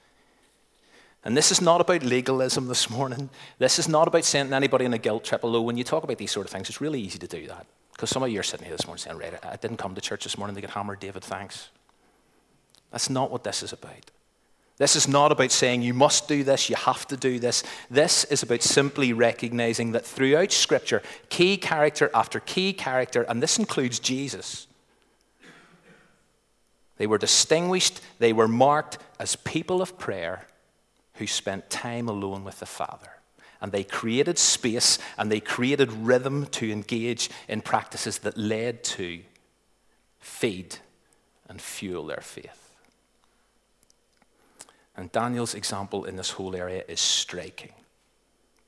And 1.27 1.37
this 1.37 1.51
is 1.51 1.61
not 1.61 1.81
about 1.81 2.05
legalism 2.05 2.69
this 2.69 2.89
morning. 2.89 3.31
This 3.59 3.81
is 3.81 3.89
not 3.89 4.07
about 4.07 4.25
sending 4.25 4.55
anybody 4.55 4.85
in 4.85 4.95
a 4.95 4.99
guilt 4.99 5.25
trip, 5.25 5.43
although 5.43 5.61
when 5.61 5.77
you 5.77 5.83
talk 5.83 6.05
about 6.05 6.19
these 6.19 6.31
sort 6.31 6.47
of 6.47 6.53
things, 6.53 6.69
it's 6.69 6.81
really 6.81 7.01
easy 7.01 7.19
to 7.19 7.27
do 7.27 7.49
that. 7.49 7.67
Because 7.91 8.11
some 8.11 8.23
of 8.23 8.31
you 8.31 8.39
are 8.39 8.45
sitting 8.45 8.65
here 8.65 8.77
this 8.77 8.87
morning 8.87 9.03
saying, 9.03 9.19
right, 9.19 9.45
I 9.45 9.57
didn't 9.57 9.79
come 9.79 9.97
to 9.97 10.01
church 10.01 10.23
this 10.23 10.39
morning 10.39 10.55
to 10.55 10.61
get 10.61 10.71
hammered, 10.71 11.01
David, 11.01 11.25
thanks. 11.25 11.71
That's 12.93 13.11
not 13.11 13.33
what 13.33 13.43
this 13.43 13.65
is 13.65 13.73
about. 13.73 14.13
This 14.77 14.95
is 14.95 15.09
not 15.09 15.33
about 15.33 15.51
saying 15.51 15.83
you 15.83 15.95
must 15.95 16.29
do 16.29 16.45
this, 16.45 16.71
you 16.71 16.77
have 16.77 17.09
to 17.09 17.17
do 17.17 17.41
this. 17.41 17.65
This 17.91 18.23
is 18.27 18.45
about 18.45 18.63
simply 18.63 19.13
recognizing 19.13 19.91
that 19.93 20.07
throughout 20.07 20.53
Scripture, 20.53 21.03
key 21.29 21.57
character 21.57 22.09
after 22.15 22.39
key 22.39 22.73
character, 22.73 23.23
and 23.23 23.43
this 23.43 23.59
includes 23.59 23.99
Jesus, 23.99 24.69
they 26.99 27.09
were 27.09 27.19
distinguished, 27.19 28.01
they 28.21 28.33
were 28.33 28.47
marked 28.47 28.99
as 29.19 29.35
people 29.35 29.83
of 29.83 29.99
prayer 29.99 30.47
who 31.19 31.27
spent 31.27 31.71
time 31.71 32.09
alone 32.09 32.45
with 32.45 32.61
the 32.61 32.67
Father. 32.67 33.11
And 33.61 33.73
they 33.73 33.85
created 33.85 34.39
space 34.39 34.99
and 35.17 35.33
they 35.33 35.41
created 35.41 35.91
rhythm 35.93 36.47
to 36.53 36.71
engage 36.71 37.31
in 37.49 37.63
practices 37.63 38.19
that 38.19 38.37
led 38.37 38.85
to 38.85 39.21
feed 40.21 40.77
and 41.49 41.61
fuel 41.61 42.07
their 42.07 42.21
faith. 42.21 42.67
And 44.97 45.13
Daniel's 45.13 45.55
example 45.55 46.05
in 46.05 46.17
this 46.17 46.31
whole 46.31 46.57
area 46.57 46.83
is 46.89 47.01
striking. 47.01 47.73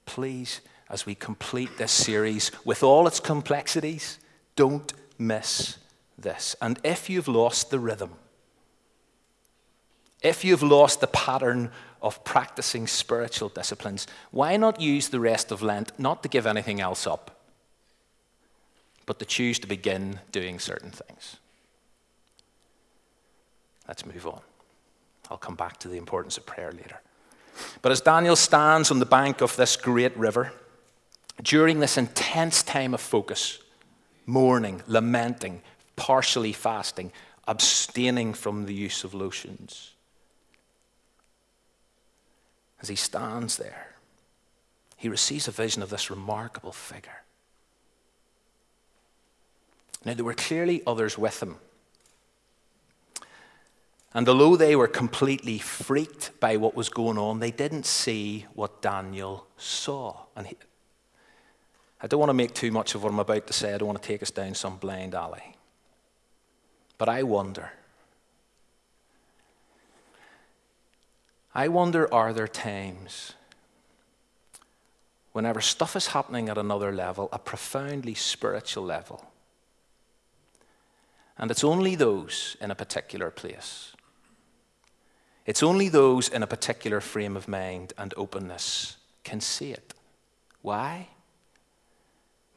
Please, 0.05 0.61
as 0.90 1.07
we 1.07 1.14
complete 1.14 1.76
this 1.78 1.93
series 1.93 2.50
with 2.64 2.83
all 2.83 3.07
its 3.07 3.21
complexities, 3.21 4.19
don't 4.57 4.93
miss 5.19 5.78
this. 6.19 6.55
And 6.61 6.78
if 6.85 7.09
you've 7.09 7.28
lost 7.28 7.71
the 7.71 7.78
rhythm, 7.78 8.12
if 10.23 10.45
you've 10.45 10.62
lost 10.62 11.00
the 11.00 11.07
pattern 11.07 11.71
of 12.02 12.25
practicing 12.25 12.87
spiritual 12.87 13.49
disciplines, 13.49 14.07
why 14.31 14.57
not 14.57 14.81
use 14.81 15.09
the 15.09 15.21
rest 15.21 15.50
of 15.50 15.62
Lent 15.62 15.99
not 15.99 16.23
to 16.23 16.28
give 16.28 16.47
anything 16.47 16.81
else 16.81 17.07
up, 17.07 17.40
but 19.07 19.19
to 19.19 19.25
choose 19.25 19.59
to 19.61 19.67
begin 19.67 20.21
doing 20.33 20.59
certain 20.59 20.90
things? 20.90 21.37
Let's 23.87 24.05
move 24.05 24.26
on. 24.26 24.40
I'll 25.31 25.38
come 25.38 25.57
back 25.57 25.78
to 25.81 25.88
the 25.88 25.97
importance 25.97 26.37
of 26.37 26.47
prayer 26.47 26.73
later. 26.73 27.00
But 27.83 27.93
as 27.93 28.00
Daniel 28.00 28.37
stands 28.37 28.90
on 28.90 28.99
the 28.99 29.07
bank 29.07 29.40
of 29.40 29.57
this 29.57 29.76
great 29.76 30.17
river, 30.17 30.52
during 31.43 31.81
this 31.81 31.97
intense 31.97 32.62
time 32.62 32.95
of 32.95 33.00
focus, 33.00 33.59
mourning, 34.26 34.83
lamenting, 34.87 35.62
partially 35.97 36.52
fasting, 36.52 37.12
abstaining 37.47 38.35
from 38.35 38.67
the 38.67 38.75
use 38.75 39.05
of 39.05 39.14
lotions, 39.14 39.95
as 42.80 42.88
he 42.88 42.97
stands 42.97 43.56
there, 43.56 43.94
he 44.97 45.08
receives 45.08 45.49
a 45.49 45.52
vision 45.52 45.82
of 45.82 45.90
this 45.90 46.11
remarkable 46.11 46.73
figure. 46.73 47.23
Now, 50.04 50.14
there 50.14 50.25
were 50.25 50.35
clearly 50.35 50.82
others 50.87 51.18
with 51.18 51.42
him. 51.42 51.56
And 54.14 54.28
although 54.28 54.56
they 54.56 54.75
were 54.75 54.88
completely 54.88 55.58
freaked 55.58 56.38
by 56.40 56.56
what 56.56 56.75
was 56.75 56.88
going 56.88 57.18
on, 57.18 57.40
they 57.40 57.50
didn't 57.50 57.85
see 57.85 58.47
what 58.54 58.80
Daniel 58.80 59.47
saw. 59.56 60.16
And 60.35 60.47
he, 60.47 60.56
I 62.00 62.06
don't 62.06 62.20
want 62.20 62.30
to 62.30 62.35
make 62.35 62.54
too 62.54 62.73
much 62.73 62.94
of 62.94 63.02
what 63.02 63.12
I'm 63.12 63.18
about 63.18 63.47
to 63.49 63.52
say. 63.52 63.75
I 63.75 63.78
don't 63.78 63.88
want 63.88 64.00
to 64.00 64.06
take 64.06 64.23
us 64.23 64.30
down 64.30 64.54
some 64.54 64.78
blind 64.78 65.14
alley. 65.14 65.56
But 66.97 67.08
I 67.08 67.23
wonder 67.23 67.73
I 71.58 71.66
wonder 71.66 72.06
are 72.14 72.32
there 72.32 72.46
times 72.46 73.32
whenever 75.32 75.60
stuff 75.60 75.96
is 75.96 76.06
happening 76.06 76.48
at 76.48 76.56
another 76.56 76.92
level, 76.92 77.28
a 77.32 77.40
profoundly 77.40 78.14
spiritual 78.14 78.84
level, 78.84 79.24
and 81.36 81.50
it's 81.50 81.64
only 81.64 81.96
those 81.96 82.56
in 82.60 82.70
a 82.70 82.76
particular 82.76 83.32
place. 83.32 83.90
It's 85.46 85.64
only 85.64 85.88
those 85.88 86.28
in 86.28 86.44
a 86.44 86.46
particular 86.46 87.00
frame 87.00 87.36
of 87.36 87.48
mind 87.48 87.92
and 87.98 88.14
openness 88.16 88.96
can 89.24 89.40
see 89.40 89.72
it. 89.72 89.94
Why? 90.62 91.08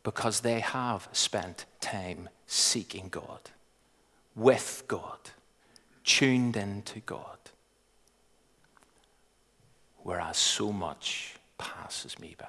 Because 0.04 0.42
they 0.42 0.60
have 0.60 1.10
spent 1.12 1.66
time 1.80 2.30
seeking 2.46 3.10
God, 3.10 3.50
with 4.36 4.84
God, 4.88 5.32
tuned 6.04 6.56
into 6.56 7.00
God. 7.00 7.41
Whereas 10.04 10.38
so 10.38 10.72
much 10.72 11.36
passes 11.58 12.20
me 12.20 12.36
by. 12.38 12.48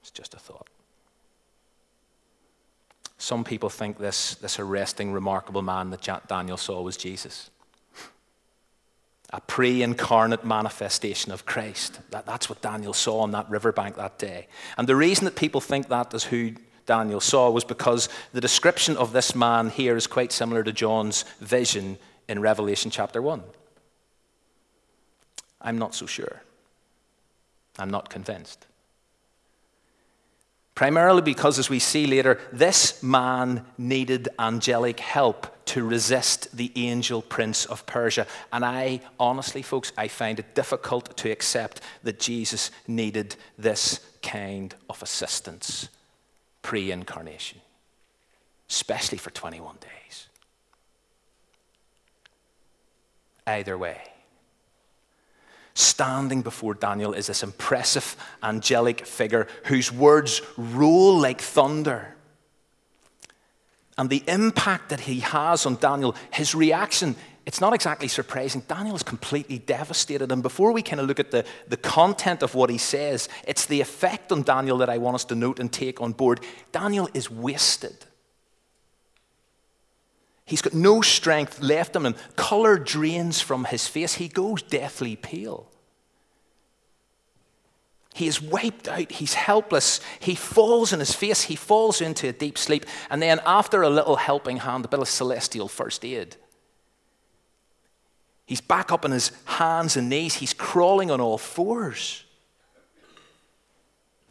It's 0.00 0.10
just 0.10 0.34
a 0.34 0.38
thought. 0.38 0.68
Some 3.18 3.44
people 3.44 3.70
think 3.70 3.98
this, 3.98 4.34
this 4.36 4.58
arresting, 4.58 5.12
remarkable 5.12 5.62
man 5.62 5.90
that 5.90 6.28
Daniel 6.28 6.56
saw 6.56 6.80
was 6.82 6.96
Jesus. 6.96 7.50
A 9.30 9.40
pre 9.40 9.82
incarnate 9.82 10.44
manifestation 10.44 11.32
of 11.32 11.46
Christ. 11.46 11.98
That, 12.10 12.26
that's 12.26 12.48
what 12.48 12.62
Daniel 12.62 12.92
saw 12.92 13.20
on 13.20 13.32
that 13.32 13.50
riverbank 13.50 13.96
that 13.96 14.18
day. 14.18 14.46
And 14.78 14.88
the 14.88 14.94
reason 14.94 15.24
that 15.24 15.34
people 15.34 15.60
think 15.60 15.88
that 15.88 16.14
is 16.14 16.24
who 16.24 16.52
Daniel 16.86 17.20
saw 17.20 17.50
was 17.50 17.64
because 17.64 18.08
the 18.32 18.40
description 18.40 18.96
of 18.96 19.12
this 19.12 19.34
man 19.34 19.70
here 19.70 19.96
is 19.96 20.06
quite 20.06 20.30
similar 20.30 20.62
to 20.62 20.72
John's 20.72 21.24
vision 21.40 21.98
in 22.28 22.40
Revelation 22.40 22.90
chapter 22.90 23.20
1. 23.22 23.42
I'm 25.60 25.78
not 25.78 25.94
so 25.94 26.06
sure. 26.06 26.42
I'm 27.78 27.90
not 27.90 28.08
convinced. 28.08 28.66
Primarily 30.76 31.22
because, 31.22 31.58
as 31.58 31.70
we 31.70 31.78
see 31.78 32.06
later, 32.06 32.38
this 32.52 33.02
man 33.02 33.64
needed 33.78 34.28
angelic 34.38 35.00
help 35.00 35.46
to 35.66 35.82
resist 35.84 36.54
the 36.54 36.70
angel 36.76 37.22
prince 37.22 37.64
of 37.64 37.86
Persia. 37.86 38.26
And 38.52 38.62
I, 38.62 39.00
honestly, 39.18 39.62
folks, 39.62 39.90
I 39.96 40.08
find 40.08 40.38
it 40.38 40.54
difficult 40.54 41.16
to 41.16 41.30
accept 41.30 41.80
that 42.02 42.20
Jesus 42.20 42.70
needed 42.86 43.36
this 43.58 44.00
kind 44.22 44.74
of 44.90 45.02
assistance 45.02 45.88
pre 46.60 46.90
incarnation, 46.90 47.60
especially 48.68 49.18
for 49.18 49.30
21 49.30 49.76
days. 49.80 50.05
Either 53.46 53.78
way, 53.78 54.00
standing 55.74 56.42
before 56.42 56.74
Daniel 56.74 57.12
is 57.12 57.28
this 57.28 57.42
impressive 57.42 58.16
angelic 58.42 59.06
figure 59.06 59.46
whose 59.64 59.92
words 59.92 60.42
roll 60.56 61.18
like 61.18 61.40
thunder. 61.40 62.14
And 63.98 64.10
the 64.10 64.22
impact 64.26 64.90
that 64.90 65.00
he 65.00 65.20
has 65.20 65.64
on 65.64 65.76
Daniel, 65.76 66.14
his 66.30 66.54
reaction, 66.54 67.14
it's 67.46 67.60
not 67.60 67.72
exactly 67.72 68.08
surprising. 68.08 68.62
Daniel 68.66 68.96
is 68.96 69.02
completely 69.02 69.58
devastated. 69.58 70.32
And 70.32 70.42
before 70.42 70.72
we 70.72 70.82
kind 70.82 71.00
of 71.00 71.06
look 71.06 71.20
at 71.20 71.30
the, 71.30 71.44
the 71.68 71.76
content 71.76 72.42
of 72.42 72.54
what 72.54 72.68
he 72.68 72.78
says, 72.78 73.28
it's 73.46 73.66
the 73.66 73.80
effect 73.80 74.32
on 74.32 74.42
Daniel 74.42 74.78
that 74.78 74.90
I 74.90 74.98
want 74.98 75.14
us 75.14 75.24
to 75.26 75.34
note 75.34 75.60
and 75.60 75.72
take 75.72 76.00
on 76.00 76.12
board. 76.12 76.40
Daniel 76.72 77.08
is 77.14 77.30
wasted. 77.30 77.96
He's 80.46 80.62
got 80.62 80.74
no 80.74 81.02
strength 81.02 81.60
left 81.60 81.96
in 81.96 82.06
him. 82.06 82.14
Color 82.36 82.78
drains 82.78 83.40
from 83.40 83.64
his 83.64 83.88
face. 83.88 84.14
He 84.14 84.28
goes 84.28 84.62
deathly 84.62 85.16
pale. 85.16 85.68
He 88.14 88.28
is 88.28 88.40
wiped 88.40 88.88
out. 88.88 89.10
He's 89.10 89.34
helpless. 89.34 90.00
He 90.20 90.36
falls 90.36 90.92
on 90.92 91.00
his 91.00 91.12
face. 91.12 91.42
He 91.42 91.56
falls 91.56 92.00
into 92.00 92.28
a 92.28 92.32
deep 92.32 92.56
sleep. 92.56 92.86
And 93.10 93.20
then, 93.20 93.40
after 93.44 93.82
a 93.82 93.90
little 93.90 94.16
helping 94.16 94.58
hand, 94.58 94.84
a 94.84 94.88
bit 94.88 95.00
of 95.00 95.08
celestial 95.08 95.68
first 95.68 96.04
aid, 96.04 96.36
he's 98.46 98.62
back 98.62 98.90
up 98.92 99.04
on 99.04 99.10
his 99.10 99.32
hands 99.44 99.96
and 99.96 100.08
knees. 100.08 100.36
He's 100.36 100.54
crawling 100.54 101.10
on 101.10 101.20
all 101.20 101.38
fours. 101.38 102.24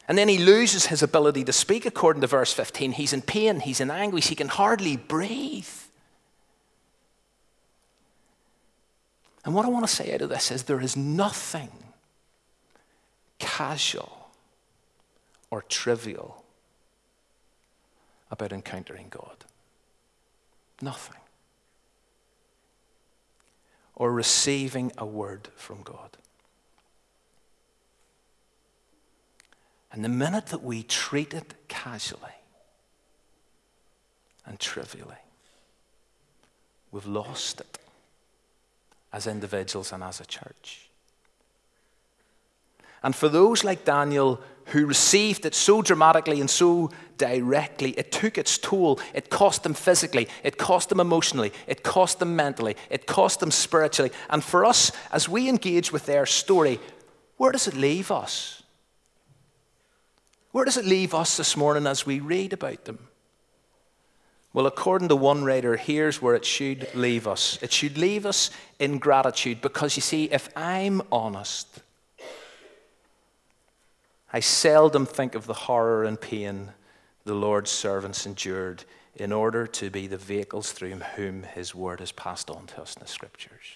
And 0.08 0.16
then 0.16 0.28
he 0.28 0.38
loses 0.38 0.86
his 0.86 1.02
ability 1.02 1.44
to 1.44 1.52
speak, 1.52 1.84
according 1.84 2.22
to 2.22 2.26
verse 2.26 2.52
15. 2.52 2.92
He's 2.92 3.12
in 3.12 3.22
pain. 3.22 3.60
He's 3.60 3.80
in 3.80 3.90
anguish. 3.90 4.28
He 4.28 4.34
can 4.34 4.48
hardly 4.48 4.96
breathe. 4.96 5.68
And 9.46 9.54
what 9.54 9.64
I 9.64 9.68
want 9.68 9.86
to 9.86 9.94
say 9.94 10.12
out 10.12 10.22
of 10.22 10.28
this 10.28 10.50
is 10.50 10.64
there 10.64 10.80
is 10.80 10.96
nothing 10.96 11.70
casual 13.38 14.28
or 15.52 15.62
trivial 15.62 16.42
about 18.28 18.52
encountering 18.52 19.06
God. 19.08 19.44
Nothing. 20.82 21.20
Or 23.94 24.12
receiving 24.12 24.90
a 24.98 25.06
word 25.06 25.48
from 25.54 25.82
God. 25.82 26.16
And 29.92 30.04
the 30.04 30.08
minute 30.08 30.46
that 30.46 30.64
we 30.64 30.82
treat 30.82 31.32
it 31.32 31.54
casually 31.68 32.34
and 34.44 34.58
trivially, 34.58 35.14
we've 36.90 37.06
lost 37.06 37.60
it 37.60 37.78
as 39.16 39.26
individuals 39.26 39.92
and 39.92 40.04
as 40.04 40.20
a 40.20 40.26
church. 40.26 40.90
And 43.02 43.16
for 43.16 43.30
those 43.30 43.64
like 43.64 43.86
Daniel 43.86 44.42
who 44.66 44.84
received 44.84 45.46
it 45.46 45.54
so 45.54 45.80
dramatically 45.80 46.38
and 46.38 46.50
so 46.50 46.90
directly, 47.16 47.92
it 47.92 48.12
took 48.12 48.36
its 48.36 48.58
toll. 48.58 49.00
It 49.14 49.30
cost 49.30 49.62
them 49.62 49.72
physically, 49.72 50.28
it 50.42 50.58
cost 50.58 50.90
them 50.90 51.00
emotionally, 51.00 51.52
it 51.66 51.82
cost 51.82 52.18
them 52.18 52.36
mentally, 52.36 52.76
it 52.90 53.06
cost 53.06 53.40
them 53.40 53.50
spiritually. 53.50 54.10
And 54.28 54.44
for 54.44 54.66
us, 54.66 54.92
as 55.10 55.30
we 55.30 55.48
engage 55.48 55.92
with 55.92 56.04
their 56.04 56.26
story, 56.26 56.78
where 57.38 57.52
does 57.52 57.68
it 57.68 57.74
leave 57.74 58.10
us? 58.10 58.62
Where 60.52 60.66
does 60.66 60.76
it 60.76 60.84
leave 60.84 61.14
us 61.14 61.38
this 61.38 61.56
morning 61.56 61.86
as 61.86 62.04
we 62.04 62.20
read 62.20 62.52
about 62.52 62.84
them? 62.84 62.98
Well, 64.56 64.66
according 64.66 65.08
to 65.08 65.16
one 65.16 65.44
writer, 65.44 65.76
here's 65.76 66.22
where 66.22 66.34
it 66.34 66.46
should 66.46 66.88
leave 66.94 67.28
us. 67.28 67.58
It 67.60 67.74
should 67.74 67.98
leave 67.98 68.24
us 68.24 68.50
in 68.78 68.96
gratitude 68.96 69.60
because 69.60 69.96
you 69.96 70.00
see, 70.00 70.30
if 70.32 70.48
I'm 70.56 71.02
honest, 71.12 71.82
I 74.32 74.40
seldom 74.40 75.04
think 75.04 75.34
of 75.34 75.46
the 75.46 75.52
horror 75.52 76.04
and 76.04 76.18
pain 76.18 76.70
the 77.26 77.34
Lord's 77.34 77.70
servants 77.70 78.24
endured 78.24 78.84
in 79.14 79.30
order 79.30 79.66
to 79.66 79.90
be 79.90 80.06
the 80.06 80.16
vehicles 80.16 80.72
through 80.72 80.94
whom 81.16 81.42
his 81.42 81.74
word 81.74 82.00
is 82.00 82.10
passed 82.12 82.48
on 82.48 82.66
to 82.68 82.80
us 82.80 82.96
in 82.96 83.02
the 83.02 83.08
scriptures. 83.08 83.74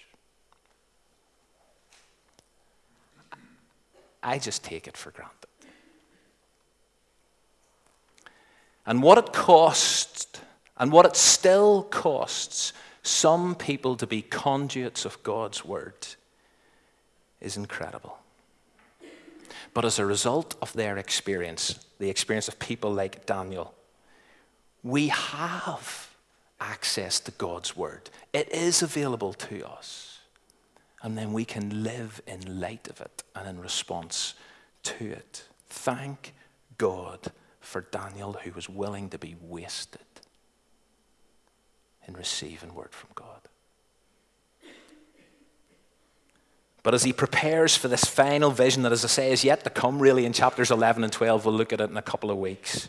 I 4.22 4.38
just 4.38 4.64
take 4.64 4.88
it 4.88 4.96
for 4.96 5.10
granted. 5.10 5.34
And 8.86 9.02
what 9.02 9.18
it 9.18 9.34
cost 9.34 10.40
and 10.80 10.90
what 10.90 11.04
it 11.04 11.14
still 11.14 11.82
costs 11.82 12.72
some 13.02 13.54
people 13.54 13.96
to 13.96 14.06
be 14.06 14.22
conduits 14.22 15.04
of 15.04 15.22
God's 15.22 15.62
word 15.62 16.06
is 17.38 17.58
incredible. 17.58 18.18
But 19.74 19.84
as 19.84 19.98
a 19.98 20.06
result 20.06 20.56
of 20.62 20.72
their 20.72 20.96
experience, 20.96 21.78
the 21.98 22.08
experience 22.08 22.48
of 22.48 22.58
people 22.58 22.92
like 22.92 23.26
Daniel, 23.26 23.74
we 24.82 25.08
have 25.08 26.14
access 26.60 27.20
to 27.20 27.30
God's 27.32 27.76
word. 27.76 28.08
It 28.32 28.50
is 28.50 28.82
available 28.82 29.34
to 29.34 29.68
us. 29.68 30.20
And 31.02 31.16
then 31.16 31.34
we 31.34 31.44
can 31.44 31.82
live 31.82 32.22
in 32.26 32.58
light 32.58 32.88
of 32.88 33.02
it 33.02 33.22
and 33.34 33.46
in 33.46 33.60
response 33.60 34.34
to 34.84 35.10
it. 35.10 35.44
Thank 35.68 36.32
God 36.78 37.32
for 37.60 37.82
Daniel, 37.82 38.32
who 38.32 38.52
was 38.52 38.68
willing 38.68 39.10
to 39.10 39.18
be 39.18 39.36
wasted 39.40 40.00
in 42.10 42.16
receiving 42.16 42.74
word 42.74 42.92
from 42.92 43.10
God. 43.14 43.40
But 46.82 46.94
as 46.94 47.04
he 47.04 47.12
prepares 47.12 47.76
for 47.76 47.88
this 47.88 48.04
final 48.04 48.50
vision 48.50 48.82
that, 48.82 48.92
as 48.92 49.04
I 49.04 49.08
say, 49.08 49.32
is 49.32 49.44
yet 49.44 49.64
to 49.64 49.70
come, 49.70 49.98
really, 49.98 50.24
in 50.24 50.32
chapters 50.32 50.70
11 50.70 51.04
and 51.04 51.12
12, 51.12 51.44
we'll 51.44 51.54
look 51.54 51.72
at 51.72 51.80
it 51.80 51.90
in 51.90 51.96
a 51.96 52.02
couple 52.02 52.30
of 52.30 52.38
weeks. 52.38 52.88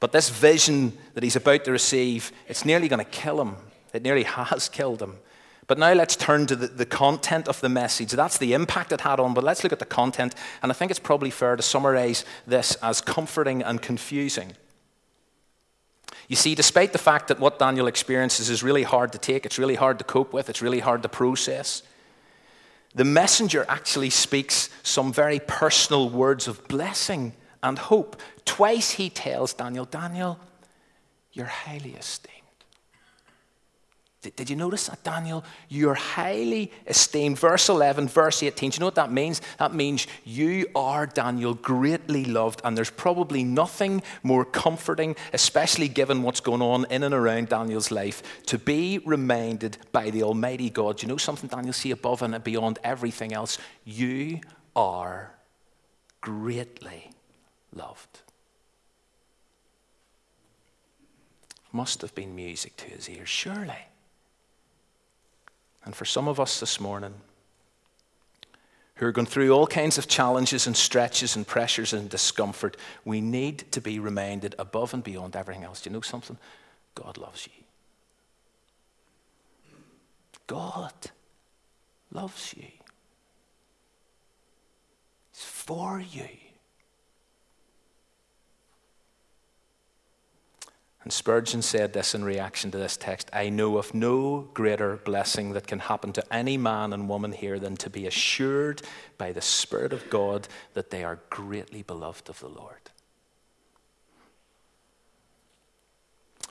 But 0.00 0.12
this 0.12 0.30
vision 0.30 0.96
that 1.14 1.22
he's 1.22 1.36
about 1.36 1.64
to 1.64 1.72
receive, 1.72 2.32
it's 2.48 2.64
nearly 2.64 2.88
going 2.88 3.04
to 3.04 3.10
kill 3.10 3.40
him. 3.40 3.56
It 3.92 4.02
nearly 4.02 4.22
has 4.24 4.68
killed 4.68 5.02
him. 5.02 5.18
But 5.66 5.78
now 5.78 5.92
let's 5.92 6.16
turn 6.16 6.46
to 6.46 6.56
the, 6.56 6.68
the 6.68 6.86
content 6.86 7.46
of 7.46 7.60
the 7.60 7.68
message. 7.68 8.12
That's 8.12 8.38
the 8.38 8.54
impact 8.54 8.90
it 8.90 9.02
had 9.02 9.20
on, 9.20 9.34
but 9.34 9.44
let's 9.44 9.62
look 9.62 9.72
at 9.72 9.80
the 9.80 9.84
content. 9.84 10.34
And 10.62 10.72
I 10.72 10.74
think 10.74 10.90
it's 10.90 10.98
probably 10.98 11.30
fair 11.30 11.56
to 11.56 11.62
summarize 11.62 12.24
this 12.46 12.74
as 12.76 13.02
comforting 13.02 13.62
and 13.62 13.82
confusing. 13.82 14.54
You 16.28 16.36
see, 16.36 16.54
despite 16.54 16.92
the 16.92 16.98
fact 16.98 17.28
that 17.28 17.40
what 17.40 17.58
Daniel 17.58 17.86
experiences 17.86 18.50
is 18.50 18.62
really 18.62 18.82
hard 18.82 19.12
to 19.12 19.18
take, 19.18 19.46
it's 19.46 19.58
really 19.58 19.74
hard 19.74 19.98
to 19.98 20.04
cope 20.04 20.34
with, 20.34 20.50
it's 20.50 20.60
really 20.60 20.80
hard 20.80 21.02
to 21.02 21.08
process, 21.08 21.82
the 22.94 23.04
messenger 23.04 23.64
actually 23.68 24.10
speaks 24.10 24.68
some 24.82 25.12
very 25.12 25.40
personal 25.40 26.10
words 26.10 26.46
of 26.46 26.66
blessing 26.68 27.32
and 27.62 27.78
hope. 27.78 28.20
Twice 28.44 28.92
he 28.92 29.08
tells 29.08 29.54
Daniel, 29.54 29.86
Daniel, 29.86 30.38
you're 31.32 31.46
highly 31.46 31.94
esteemed. 31.94 32.37
Did, 34.20 34.34
did 34.34 34.50
you 34.50 34.56
notice 34.56 34.88
that, 34.88 35.04
Daniel? 35.04 35.44
You're 35.68 35.94
highly 35.94 36.72
esteemed. 36.86 37.38
Verse 37.38 37.68
11, 37.68 38.08
verse 38.08 38.42
18. 38.42 38.70
Do 38.70 38.74
you 38.74 38.80
know 38.80 38.86
what 38.86 38.96
that 38.96 39.12
means? 39.12 39.40
That 39.58 39.72
means 39.72 40.08
you 40.24 40.66
are, 40.74 41.06
Daniel, 41.06 41.54
greatly 41.54 42.24
loved. 42.24 42.60
And 42.64 42.76
there's 42.76 42.90
probably 42.90 43.44
nothing 43.44 44.02
more 44.24 44.44
comforting, 44.44 45.14
especially 45.32 45.86
given 45.86 46.22
what's 46.22 46.40
going 46.40 46.62
on 46.62 46.86
in 46.90 47.04
and 47.04 47.14
around 47.14 47.50
Daniel's 47.50 47.92
life, 47.92 48.42
to 48.46 48.58
be 48.58 48.98
reminded 49.04 49.78
by 49.92 50.10
the 50.10 50.24
Almighty 50.24 50.70
God. 50.70 50.98
Do 50.98 51.06
you 51.06 51.12
know 51.12 51.16
something, 51.16 51.48
Daniel? 51.48 51.72
See 51.72 51.92
above 51.92 52.22
and 52.22 52.42
beyond 52.42 52.80
everything 52.82 53.32
else. 53.32 53.56
You 53.84 54.40
are 54.74 55.34
greatly 56.20 57.12
loved. 57.72 58.22
Must 61.70 62.00
have 62.00 62.14
been 62.14 62.34
music 62.34 62.76
to 62.78 62.86
his 62.86 63.08
ears, 63.08 63.28
surely. 63.28 63.86
And 65.88 65.96
for 65.96 66.04
some 66.04 66.28
of 66.28 66.38
us 66.38 66.60
this 66.60 66.80
morning, 66.80 67.14
who 68.96 69.06
are 69.06 69.12
going 69.12 69.24
through 69.24 69.52
all 69.52 69.66
kinds 69.66 69.96
of 69.96 70.06
challenges 70.06 70.66
and 70.66 70.76
stretches 70.76 71.34
and 71.34 71.46
pressures 71.46 71.94
and 71.94 72.10
discomfort, 72.10 72.76
we 73.06 73.22
need 73.22 73.72
to 73.72 73.80
be 73.80 73.98
reminded 73.98 74.54
above 74.58 74.92
and 74.92 75.02
beyond 75.02 75.34
everything 75.34 75.64
else. 75.64 75.80
Do 75.80 75.88
you 75.88 75.94
know 75.94 76.02
something? 76.02 76.36
God 76.94 77.16
loves 77.16 77.46
you. 77.46 77.64
God 80.46 80.92
loves 82.12 82.52
you. 82.54 82.68
He's 85.32 85.42
for 85.42 86.02
you. 86.02 86.28
And 91.08 91.12
Spurgeon 91.14 91.62
said 91.62 91.94
this 91.94 92.14
in 92.14 92.22
reaction 92.22 92.70
to 92.70 92.76
this 92.76 92.98
text 92.98 93.30
I 93.32 93.48
know 93.48 93.78
of 93.78 93.94
no 93.94 94.50
greater 94.52 94.98
blessing 94.98 95.54
that 95.54 95.66
can 95.66 95.78
happen 95.78 96.12
to 96.12 96.34
any 96.34 96.58
man 96.58 96.92
and 96.92 97.08
woman 97.08 97.32
here 97.32 97.58
than 97.58 97.78
to 97.78 97.88
be 97.88 98.06
assured 98.06 98.82
by 99.16 99.32
the 99.32 99.40
Spirit 99.40 99.94
of 99.94 100.10
God 100.10 100.48
that 100.74 100.90
they 100.90 101.04
are 101.04 101.20
greatly 101.30 101.80
beloved 101.80 102.28
of 102.28 102.40
the 102.40 102.48
Lord. 102.48 102.90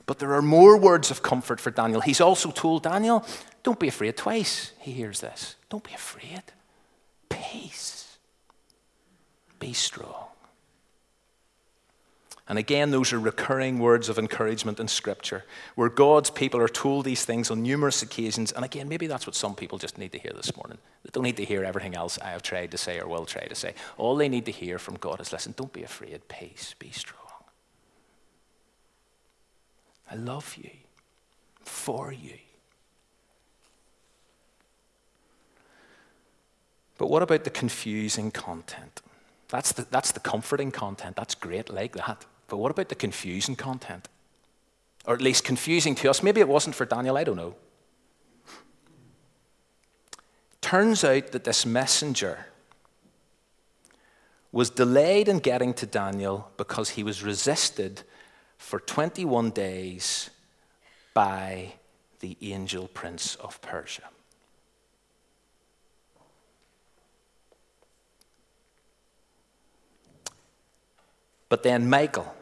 But 0.08 0.18
there 0.18 0.34
are 0.34 0.42
more 0.42 0.76
words 0.76 1.12
of 1.12 1.22
comfort 1.22 1.60
for 1.62 1.70
Daniel. 1.70 2.02
He's 2.02 2.20
also 2.20 2.50
told 2.50 2.82
Daniel, 2.82 3.24
don't 3.62 3.80
be 3.80 3.90
afraid. 3.90 4.18
Twice 4.18 4.72
he 4.80 4.92
hears 4.92 5.20
this. 5.20 5.56
Don't 5.70 5.84
be 5.84 5.94
afraid. 5.94 6.42
Peace. 7.30 8.18
Be 9.60 9.74
strong. 9.74 10.30
And 12.50 12.58
again, 12.58 12.92
those 12.92 13.12
are 13.12 13.20
recurring 13.20 13.80
words 13.80 14.08
of 14.08 14.18
encouragement 14.18 14.80
in 14.80 14.88
Scripture, 14.88 15.44
where 15.76 15.90
God's 15.90 16.30
people 16.30 16.62
are 16.62 16.70
told 16.70 17.04
these 17.04 17.26
things 17.26 17.52
on 17.52 17.62
numerous 17.62 18.02
occasions. 18.02 18.54
And 18.54 18.64
again, 18.64 18.88
maybe 18.88 19.08
that's 19.08 19.28
what 19.28 19.36
some 19.36 19.54
people 19.54 19.78
just 19.78 19.98
need 19.98 20.14
to 20.14 20.18
hear 20.18 20.32
this 20.34 20.56
morning. 20.56 20.78
They 21.04 21.10
don't 21.12 21.24
need 21.24 21.38
to 21.38 21.46
hear 21.46 21.66
everything 21.66 21.94
else 21.94 22.18
I 22.20 22.30
have 22.30 22.44
tried 22.44 22.72
to 22.72 22.78
say 22.78 23.00
or 23.00 23.08
will 23.08 23.26
try 23.26 23.46
to 23.46 23.56
say. 23.56 23.74
All 23.98 24.16
they 24.16 24.30
need 24.30 24.46
to 24.46 24.52
hear 24.52 24.80
from 24.80 24.96
God 24.96 25.20
is 25.20 25.34
listen, 25.34 25.56
don't 25.58 25.74
be 25.74 25.84
afraid, 25.84 26.26
peace, 26.30 26.74
be 26.80 26.92
strong. 26.92 27.22
I 30.10 30.16
love 30.16 30.56
you, 30.56 30.70
for 31.64 32.14
you. 32.14 32.38
But 36.98 37.10
what 37.10 37.22
about 37.22 37.44
the 37.44 37.50
confusing 37.50 38.32
content? 38.32 39.02
That's 39.50 39.74
the, 39.74 39.86
that's 39.90 40.14
the 40.14 40.22
comforting 40.22 40.72
content. 40.72 41.18
That's 41.18 41.36
great, 41.36 41.70
like 41.70 41.94
that. 41.94 42.26
But 42.48 42.58
what 42.58 42.72
about 42.72 42.90
the 42.90 42.96
confusing 42.96 43.56
content? 43.56 44.08
Or 45.06 45.14
at 45.14 45.22
least 45.22 45.44
confusing 45.44 45.96
to 45.96 46.10
us. 46.10 46.24
Maybe 46.24 46.42
it 46.42 46.48
wasn't 46.48 46.76
for 46.76 46.86
Daniel, 46.86 47.18
I 47.18 47.24
don't 47.24 47.36
know. 47.36 47.56
Turns 50.62 51.04
out 51.04 51.32
that 51.32 51.44
this 51.44 51.66
messenger 51.66 52.48
was 54.52 54.70
delayed 54.70 55.28
in 55.28 55.40
getting 55.40 55.74
to 55.76 55.86
Daniel 55.86 56.52
because 56.58 56.92
he 56.92 57.04
was 57.04 57.24
resisted 57.24 58.04
for 58.58 58.80
21 58.80 59.52
days 59.52 60.30
by 61.14 61.74
the 62.20 62.36
angel 62.42 62.88
prince 62.88 63.36
of 63.36 63.62
Persia. 63.62 64.04
But 71.50 71.64
then 71.64 71.90
Michael, 71.90 72.36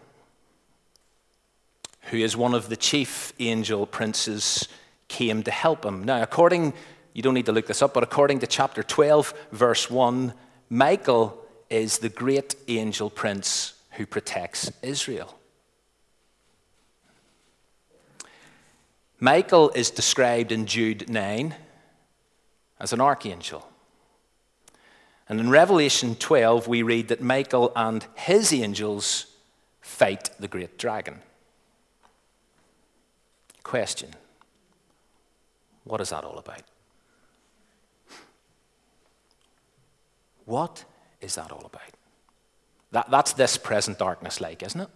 who 2.05 2.17
is 2.17 2.37
one 2.37 2.53
of 2.53 2.69
the 2.69 2.77
chief 2.77 3.33
angel 3.39 3.85
princes, 3.85 4.67
came 5.07 5.43
to 5.43 5.51
help 5.51 5.85
him. 5.85 6.03
Now, 6.03 6.21
according, 6.21 6.73
you 7.13 7.21
don't 7.21 7.33
need 7.33 7.45
to 7.45 7.51
look 7.51 7.67
this 7.67 7.81
up, 7.81 7.93
but 7.93 8.03
according 8.03 8.39
to 8.39 8.47
chapter 8.47 8.83
12, 8.83 9.33
verse 9.51 9.89
1, 9.89 10.33
Michael 10.69 11.45
is 11.69 11.99
the 11.99 12.09
great 12.09 12.55
angel 12.67 13.09
prince 13.09 13.73
who 13.91 14.05
protects 14.05 14.71
Israel. 14.81 15.37
Michael 19.19 19.71
is 19.71 19.89
described 19.89 20.51
in 20.51 20.65
Jude 20.65 21.09
9 21.09 21.55
as 22.79 22.91
an 22.91 22.99
archangel. 22.99 23.67
And 25.27 25.39
in 25.39 25.49
Revelation 25.49 26.15
12, 26.15 26.67
we 26.67 26.83
read 26.83 27.07
that 27.07 27.21
Michael 27.21 27.71
and 27.75 28.05
his 28.15 28.53
angels 28.53 29.27
fight 29.81 30.29
the 30.39 30.47
great 30.47 30.77
dragon. 30.77 31.21
Question 33.65 34.11
What 35.83 35.99
is 35.99 36.11
that 36.11 36.23
all 36.23 36.37
about? 36.37 36.61
What 40.45 40.85
is 41.19 41.33
that 41.35 41.51
all 41.51 41.65
about? 41.65 41.81
That, 42.91 43.09
that's 43.09 43.33
this 43.33 43.57
present 43.57 43.97
darkness 43.97 44.39
like, 44.39 44.61
isn't 44.61 44.79
it? 44.79 44.89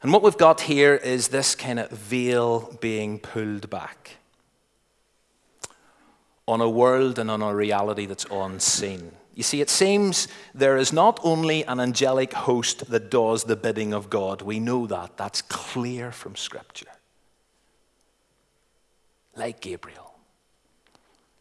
And 0.00 0.12
what 0.12 0.22
we've 0.22 0.38
got 0.38 0.60
here 0.62 0.94
is 0.94 1.28
this 1.28 1.56
kind 1.56 1.80
of 1.80 1.90
veil 1.90 2.78
being 2.80 3.18
pulled 3.18 3.68
back 3.68 4.18
on 6.46 6.60
a 6.60 6.70
world 6.70 7.18
and 7.18 7.28
on 7.28 7.42
a 7.42 7.52
reality 7.52 8.06
that's 8.06 8.24
unseen. 8.30 9.10
You 9.38 9.44
see, 9.44 9.60
it 9.60 9.70
seems 9.70 10.26
there 10.52 10.76
is 10.76 10.92
not 10.92 11.20
only 11.22 11.62
an 11.62 11.78
angelic 11.78 12.32
host 12.32 12.90
that 12.90 13.08
does 13.08 13.44
the 13.44 13.54
bidding 13.54 13.92
of 13.92 14.10
God. 14.10 14.42
We 14.42 14.58
know 14.58 14.88
that. 14.88 15.16
That's 15.16 15.42
clear 15.42 16.10
from 16.10 16.34
Scripture. 16.34 16.88
Like 19.36 19.60
Gabriel, 19.60 20.16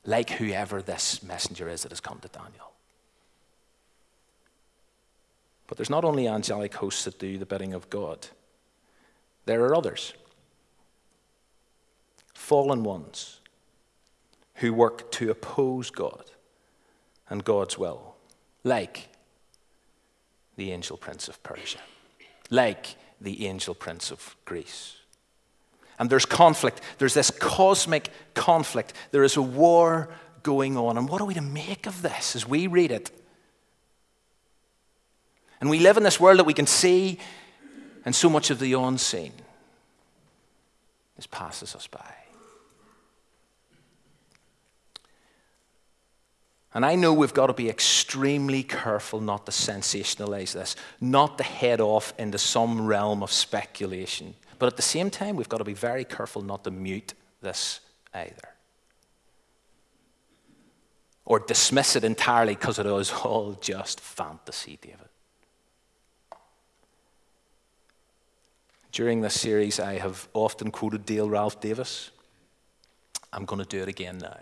like 0.05 0.29
whoever 0.29 0.83
this 0.83 1.23
messenger 1.23 1.67
is 1.67 1.81
that 1.81 1.91
has 1.91 1.99
come 1.99 2.19
to 2.19 2.27
Daniel. 2.27 2.71
But 5.65 5.79
there's 5.79 5.89
not 5.89 6.05
only 6.05 6.27
angelic 6.27 6.75
hosts 6.75 7.05
that 7.05 7.17
do 7.17 7.39
the 7.39 7.47
bidding 7.47 7.73
of 7.73 7.89
God, 7.89 8.27
there 9.47 9.63
are 9.63 9.73
others. 9.73 10.13
Fallen 12.35 12.83
ones 12.83 13.39
who 14.57 14.71
work 14.71 15.09
to 15.13 15.31
oppose 15.31 15.89
God 15.89 16.25
and 17.29 17.43
God's 17.43 17.77
will, 17.77 18.15
like 18.63 19.09
the 20.55 20.71
angel 20.71 20.97
prince 20.97 21.27
of 21.27 21.41
Persia, 21.43 21.79
like 22.49 22.95
the 23.19 23.47
angel 23.47 23.75
prince 23.75 24.11
of 24.11 24.35
Greece. 24.45 24.95
And 25.99 26.09
there's 26.09 26.25
conflict. 26.25 26.81
There's 26.99 27.15
this 27.15 27.31
cosmic 27.31 28.09
conflict. 28.35 28.93
There 29.11 29.23
is 29.23 29.35
a 29.35 29.41
war 29.41 30.09
going 30.43 30.77
on. 30.77 30.97
And 30.97 31.09
what 31.09 31.21
are 31.21 31.25
we 31.25 31.33
to 31.33 31.41
make 31.41 31.87
of 31.87 32.01
this 32.01 32.35
as 32.35 32.47
we 32.47 32.67
read 32.67 32.91
it? 32.91 33.11
And 35.59 35.69
we 35.69 35.79
live 35.79 35.97
in 35.97 36.03
this 36.03 36.19
world 36.19 36.37
that 36.37 36.45
we 36.45 36.53
can 36.53 36.67
see, 36.67 37.17
and 38.05 38.15
so 38.15 38.29
much 38.29 38.51
of 38.51 38.59
the 38.59 38.73
unseen 38.73 39.33
just 41.15 41.31
passes 41.31 41.75
us 41.75 41.87
by. 41.87 42.13
And 46.73 46.85
I 46.85 46.95
know 46.95 47.13
we've 47.13 47.33
got 47.33 47.47
to 47.47 47.53
be 47.53 47.69
extremely 47.69 48.61
careful 48.61 49.21
not 49.21 49.45
to 49.45 49.51
sensationalize 49.51 50.53
this, 50.53 50.75
not 50.99 51.37
to 51.37 51.43
head 51.43 51.81
off 51.81 52.13
into 52.19 52.37
some 52.37 52.85
realm 52.85 53.23
of 53.23 53.31
speculation. 53.31 54.35
But 54.59 54.67
at 54.67 54.75
the 54.75 54.81
same 54.81 55.09
time, 55.09 55.35
we've 55.35 55.49
got 55.49 55.59
to 55.59 55.63
be 55.63 55.73
very 55.73 56.03
careful 56.03 56.41
not 56.41 56.63
to 56.65 56.71
mute 56.71 57.13
this 57.41 57.79
either. 58.13 58.49
Or 61.25 61.39
dismiss 61.39 61.95
it 61.95 62.03
entirely 62.03 62.55
because 62.55 62.79
it 62.79 62.85
is 62.85 63.11
all 63.11 63.57
just 63.59 63.99
fantasy, 63.99 64.77
David. 64.81 64.99
During 68.91 69.21
this 69.21 69.39
series, 69.39 69.79
I 69.79 69.99
have 69.99 70.27
often 70.33 70.71
quoted 70.71 71.05
Dale 71.05 71.29
Ralph 71.29 71.59
Davis. 71.59 72.11
I'm 73.31 73.45
going 73.45 73.61
to 73.61 73.67
do 73.67 73.81
it 73.81 73.87
again 73.87 74.17
now. 74.17 74.37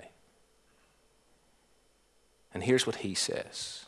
And 2.56 2.64
here's 2.64 2.88
what 2.88 2.96
he 2.98 3.14
says 3.14 3.86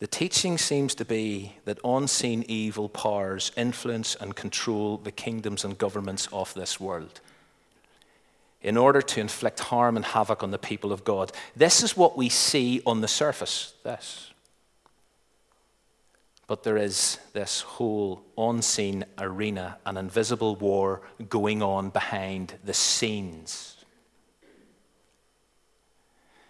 The 0.00 0.08
teaching 0.08 0.58
seems 0.58 0.94
to 0.96 1.04
be 1.04 1.56
that 1.66 1.78
unseen 1.84 2.44
evil 2.48 2.88
powers 2.88 3.52
influence 3.56 4.16
and 4.16 4.34
control 4.34 4.96
the 4.96 5.12
kingdoms 5.12 5.64
and 5.64 5.78
governments 5.78 6.28
of 6.32 6.52
this 6.54 6.80
world 6.80 7.20
in 8.62 8.76
order 8.76 9.02
to 9.02 9.20
inflict 9.20 9.60
harm 9.60 9.96
and 9.96 10.04
havoc 10.04 10.42
on 10.42 10.50
the 10.50 10.58
people 10.58 10.92
of 10.92 11.04
God. 11.04 11.30
This 11.54 11.84
is 11.84 11.96
what 11.96 12.16
we 12.16 12.30
see 12.30 12.80
on 12.84 13.00
the 13.02 13.06
surface. 13.06 13.74
This. 13.84 14.32
But 16.48 16.62
there 16.62 16.78
is 16.78 17.18
this 17.32 17.60
whole 17.60 18.22
unseen 18.38 19.04
arena, 19.18 19.76
an 19.84 19.96
invisible 19.98 20.56
war 20.56 21.02
going 21.28 21.62
on 21.62 21.90
behind 21.90 22.54
the 22.64 22.74
scenes. 22.74 23.75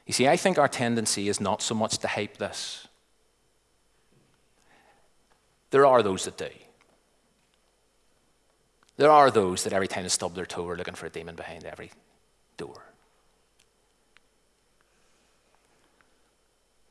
You 0.07 0.13
see, 0.13 0.29
I 0.29 0.37
think 0.37 0.59
our 0.59 0.69
tendency 0.69 1.29
is 1.29 1.41
not 1.41 1.61
so 1.61 1.75
much 1.75 1.99
to 1.99 2.09
hype 2.09 2.37
this. 2.37 2.87
There 5.71 5.85
are 5.85 6.03
those 6.03 6.25
that 6.25 6.39
do. 6.39 6.49
There 8.97 9.11
are 9.11 9.31
those 9.31 9.65
that 9.65 9.73
every 9.73 9.89
time 9.89 10.05
they 10.05 10.09
stub 10.09 10.35
their 10.35 10.47
toe 10.47 10.67
are 10.69 10.77
looking 10.77 10.95
for 10.95 11.07
a 11.07 11.11
demon 11.11 11.35
behind 11.35 11.65
every 11.65 11.91
door. 12.57 12.83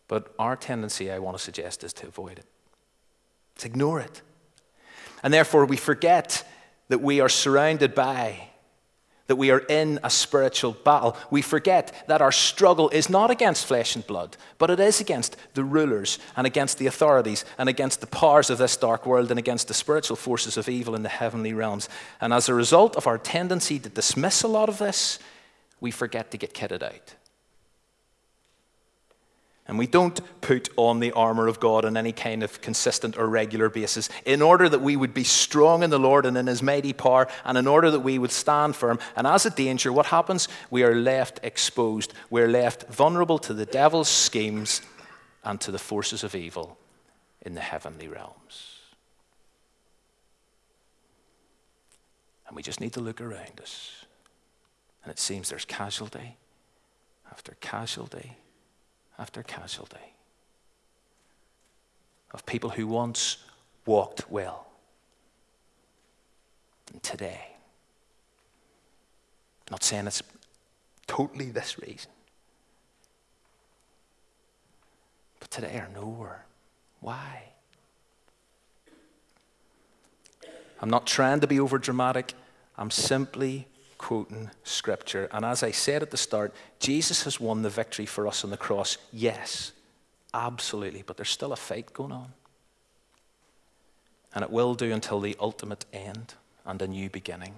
But 0.08 0.34
our 0.38 0.56
tendency, 0.56 1.10
I 1.10 1.20
want 1.20 1.38
to 1.38 1.44
suggest, 1.44 1.84
is 1.84 1.94
to 1.94 2.08
avoid 2.08 2.38
it. 2.38 2.46
To 3.60 3.68
ignore 3.68 4.00
it. 4.00 4.22
And 5.24 5.34
therefore, 5.34 5.66
we 5.66 5.78
forget 5.78 6.48
that 6.90 7.02
we 7.02 7.22
are 7.22 7.30
surrounded 7.30 7.96
by, 7.96 8.50
that 9.28 9.38
we 9.38 9.50
are 9.50 9.60
in 9.60 10.00
a 10.04 10.10
spiritual 10.10 10.74
battle. 10.74 11.18
We 11.32 11.42
forget 11.42 12.06
that 12.08 12.22
our 12.22 12.32
struggle 12.32 12.90
is 12.90 13.10
not 13.10 13.32
against 13.32 13.66
flesh 13.66 13.96
and 13.96 14.06
blood, 14.06 14.38
but 14.58 14.70
it 14.70 14.80
is 14.80 15.02
against 15.02 15.36
the 15.56 15.64
rulers 15.64 16.20
and 16.36 16.46
against 16.46 16.78
the 16.78 16.88
authorities 16.88 17.44
and 17.58 17.68
against 17.68 18.02
the 18.02 18.08
powers 18.08 18.50
of 18.50 18.60
this 18.60 18.78
dark 18.78 19.06
world 19.06 19.32
and 19.32 19.40
against 19.40 19.68
the 19.68 19.74
spiritual 19.74 20.16
forces 20.16 20.58
of 20.58 20.70
evil 20.70 20.96
in 20.96 21.04
the 21.04 21.10
heavenly 21.10 21.54
realms. 21.54 21.90
And 22.22 22.34
as 22.34 22.50
a 22.50 22.54
result 22.54 22.96
of 22.96 23.08
our 23.08 23.18
tendency 23.18 23.80
to 23.80 23.90
dismiss 23.90 24.44
a 24.44 24.48
lot 24.48 24.70
of 24.70 24.78
this, 24.78 25.18
we 25.80 25.92
forget 25.92 26.32
to 26.32 26.38
get 26.38 26.54
kitted 26.54 26.84
out. 26.84 27.16
And 29.68 29.80
we 29.80 29.88
don't 29.88 30.20
put 30.42 30.70
on 30.78 31.00
the 31.00 31.12
armor 31.14 31.48
of 31.48 31.60
God 31.60 31.86
on 31.86 31.98
any 31.98 32.12
kind 32.12 32.44
of 32.44 32.62
consistent 32.62 33.18
or 33.18 33.28
regular 33.28 33.68
basis 33.68 34.10
in 34.24 34.44
order 34.44 34.70
that 34.70 34.82
we 34.82 34.96
would 34.96 35.14
be 35.14 35.24
strong 35.24 35.82
in 35.82 35.90
the 35.90 35.98
Lord 35.98 36.28
and 36.28 36.38
in 36.38 36.46
his 36.46 36.62
mighty 36.62 36.94
power, 36.94 37.28
and 37.44 37.58
in 37.58 37.66
order 37.66 37.90
that 37.90 38.02
we 38.02 38.20
would 38.20 38.32
stand 38.32 38.76
firm. 38.76 39.00
And 39.16 39.26
as 39.26 39.46
a 39.46 39.50
danger, 39.50 39.92
what 39.92 40.06
happens? 40.08 40.48
We 40.70 40.84
are 40.84 40.94
left 40.94 41.40
exposed. 41.42 42.14
We're 42.30 42.48
left 42.48 42.88
vulnerable 42.90 43.40
to 43.40 43.54
the 43.54 43.66
devil's 43.66 44.08
schemes 44.08 44.82
and 45.44 45.60
to 45.62 45.72
the 45.72 45.80
forces 45.80 46.24
of 46.24 46.36
evil 46.36 46.78
in 47.42 47.56
the 47.56 47.62
heavenly 47.62 48.08
realms. 48.08 48.82
And 52.48 52.56
we 52.56 52.62
just 52.62 52.80
need 52.80 52.94
to 52.94 53.02
look 53.02 53.20
around 53.20 53.60
us. 53.60 54.06
And 55.04 55.12
it 55.12 55.18
seems 55.18 55.50
there's 55.50 55.66
casualty 55.66 56.38
after 57.32 57.56
casualty 57.62 58.38
after 59.18 59.44
casualty 59.44 60.14
of 62.32 62.46
people 62.46 62.72
who 62.72 62.88
once 62.88 63.38
walked 63.86 64.30
well. 64.30 64.68
And 66.92 67.02
today, 67.02 67.48
I'm 69.68 69.72
not 69.72 69.84
saying 69.84 70.08
it's 70.08 70.22
totally 71.08 71.50
this 71.52 71.80
reason, 71.80 72.12
but 75.40 75.50
today 75.50 75.78
are 75.78 75.90
nowhere. 75.94 76.46
Why? 77.00 77.44
I'm 80.82 80.90
not 80.90 81.08
trying 81.08 81.40
to 81.40 81.48
be 81.48 81.60
over 81.60 81.78
dramatic. 81.78 82.34
I'm 82.78 82.92
simply 82.92 83.68
quoting 84.06 84.52
scripture. 84.64 85.28
And 85.32 85.44
as 85.44 85.64
I 85.64 85.72
said 85.72 86.04
at 86.04 86.12
the 86.12 86.18
start, 86.18 86.54
Jesus 86.78 87.24
has 87.24 87.40
won 87.40 87.64
the 87.64 87.72
victory 87.72 88.06
for 88.06 88.28
us 88.28 88.44
on 88.44 88.52
the 88.52 88.58
cross. 88.58 89.00
Yes, 89.12 89.72
absolutely. 90.32 91.04
But 91.04 91.18
there's 91.18 91.32
still 91.32 91.52
a 91.52 91.56
fight 91.56 91.92
going 91.92 92.12
on. 92.12 92.28
And 94.36 94.44
it 94.44 94.52
will 94.52 94.76
do 94.76 94.92
until 94.92 95.20
the 95.20 95.36
ultimate 95.40 95.86
end 95.92 96.36
and 96.68 96.80
a 96.84 96.88
new 96.88 97.10
beginning. 97.10 97.56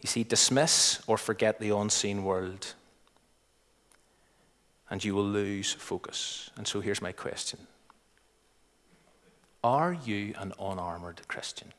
You 0.00 0.06
see, 0.06 0.24
dismiss 0.24 1.02
or 1.06 1.18
forget 1.18 1.60
the 1.60 1.76
unseen 1.76 2.24
world, 2.24 2.72
and 4.88 5.04
you 5.04 5.14
will 5.14 5.26
lose 5.26 5.74
focus. 5.74 6.48
And 6.56 6.66
so 6.66 6.80
here's 6.80 7.02
my 7.02 7.12
question 7.12 7.58
Are 9.62 9.92
you 9.92 10.32
an 10.38 10.54
unarmored 10.58 11.20
Christian? 11.28 11.74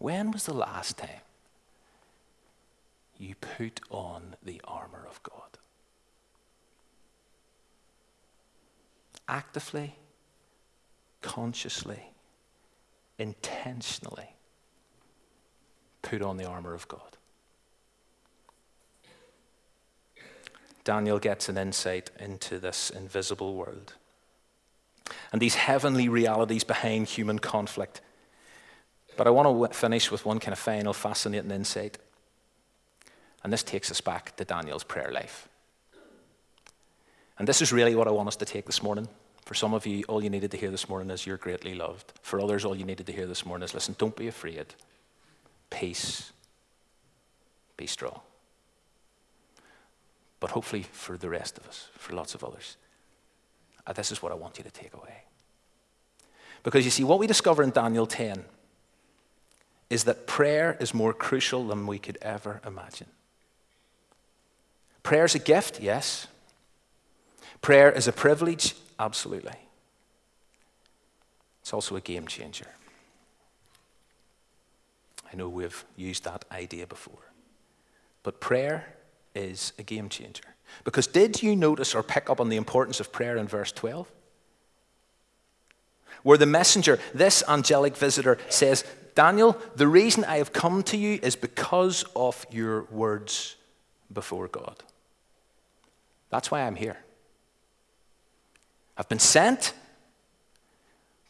When 0.00 0.30
was 0.30 0.46
the 0.46 0.54
last 0.54 0.96
time 0.96 1.20
you 3.18 3.34
put 3.34 3.82
on 3.90 4.34
the 4.42 4.58
armor 4.64 5.06
of 5.06 5.22
God? 5.22 5.58
Actively, 9.28 9.96
consciously, 11.20 12.12
intentionally 13.18 14.30
put 16.00 16.22
on 16.22 16.38
the 16.38 16.46
armor 16.46 16.72
of 16.72 16.88
God. 16.88 17.18
Daniel 20.82 21.18
gets 21.18 21.50
an 21.50 21.58
insight 21.58 22.10
into 22.18 22.58
this 22.58 22.88
invisible 22.88 23.54
world 23.54 23.92
and 25.30 25.42
these 25.42 25.56
heavenly 25.56 26.08
realities 26.08 26.64
behind 26.64 27.06
human 27.06 27.38
conflict 27.38 28.00
but 29.16 29.26
I 29.26 29.30
want 29.30 29.72
to 29.72 29.78
finish 29.78 30.10
with 30.10 30.24
one 30.24 30.38
kind 30.38 30.52
of 30.52 30.58
final 30.58 30.92
fascinating 30.92 31.50
insight. 31.50 31.98
And 33.42 33.52
this 33.52 33.62
takes 33.62 33.90
us 33.90 34.00
back 34.00 34.36
to 34.36 34.44
Daniel's 34.44 34.84
prayer 34.84 35.10
life. 35.12 35.48
And 37.38 37.48
this 37.48 37.62
is 37.62 37.72
really 37.72 37.94
what 37.94 38.06
I 38.06 38.10
want 38.10 38.28
us 38.28 38.36
to 38.36 38.44
take 38.44 38.66
this 38.66 38.82
morning. 38.82 39.08
For 39.46 39.54
some 39.54 39.72
of 39.72 39.86
you, 39.86 40.04
all 40.08 40.22
you 40.22 40.30
needed 40.30 40.50
to 40.50 40.56
hear 40.56 40.70
this 40.70 40.88
morning 40.88 41.10
is 41.10 41.26
you're 41.26 41.38
greatly 41.38 41.74
loved. 41.74 42.12
For 42.22 42.40
others, 42.40 42.64
all 42.64 42.76
you 42.76 42.84
needed 42.84 43.06
to 43.06 43.12
hear 43.12 43.26
this 43.26 43.46
morning 43.46 43.64
is 43.64 43.74
listen, 43.74 43.96
don't 43.98 44.14
be 44.14 44.28
afraid. 44.28 44.66
Peace. 45.70 46.32
Be 47.76 47.86
strong. 47.86 48.20
But 50.38 50.50
hopefully, 50.50 50.84
for 50.92 51.16
the 51.16 51.28
rest 51.28 51.58
of 51.58 51.66
us, 51.66 51.88
for 51.94 52.14
lots 52.14 52.34
of 52.34 52.44
others, 52.44 52.76
uh, 53.86 53.92
this 53.92 54.12
is 54.12 54.22
what 54.22 54.32
I 54.32 54.34
want 54.34 54.58
you 54.58 54.64
to 54.64 54.70
take 54.70 54.94
away. 54.94 55.24
Because 56.62 56.84
you 56.84 56.90
see, 56.90 57.04
what 57.04 57.18
we 57.18 57.26
discover 57.26 57.62
in 57.62 57.70
Daniel 57.70 58.06
10 58.06 58.44
is 59.90 60.04
that 60.04 60.26
prayer 60.26 60.76
is 60.80 60.94
more 60.94 61.12
crucial 61.12 61.66
than 61.66 61.86
we 61.86 61.98
could 61.98 62.16
ever 62.22 62.60
imagine. 62.64 63.08
Prayer 65.02 65.24
is 65.24 65.34
a 65.34 65.40
gift, 65.40 65.80
yes. 65.80 66.28
Prayer 67.60 67.90
is 67.90 68.06
a 68.06 68.12
privilege, 68.12 68.74
absolutely. 68.98 69.56
It's 71.62 71.74
also 71.74 71.96
a 71.96 72.00
game 72.00 72.26
changer. 72.26 72.68
I 75.32 75.36
know 75.36 75.48
we've 75.48 75.84
used 75.96 76.24
that 76.24 76.44
idea 76.50 76.86
before. 76.86 77.30
But 78.22 78.40
prayer 78.40 78.94
is 79.34 79.72
a 79.78 79.82
game 79.82 80.08
changer. 80.08 80.44
Because 80.84 81.06
did 81.06 81.42
you 81.42 81.56
notice 81.56 81.94
or 81.94 82.02
pick 82.02 82.30
up 82.30 82.40
on 82.40 82.48
the 82.48 82.56
importance 82.56 83.00
of 83.00 83.12
prayer 83.12 83.36
in 83.36 83.48
verse 83.48 83.72
12? 83.72 84.08
Where 86.22 86.38
the 86.38 86.46
messenger, 86.46 86.98
this 87.14 87.42
angelic 87.48 87.96
visitor, 87.96 88.38
says, 88.48 88.84
Daniel, 89.14 89.56
the 89.76 89.88
reason 89.88 90.24
I 90.24 90.36
have 90.36 90.52
come 90.52 90.82
to 90.84 90.96
you 90.96 91.18
is 91.22 91.36
because 91.36 92.04
of 92.14 92.46
your 92.50 92.84
words 92.84 93.56
before 94.12 94.48
God. 94.48 94.82
That's 96.30 96.50
why 96.50 96.62
I'm 96.62 96.76
here. 96.76 96.98
I've 98.96 99.08
been 99.08 99.18
sent, 99.18 99.72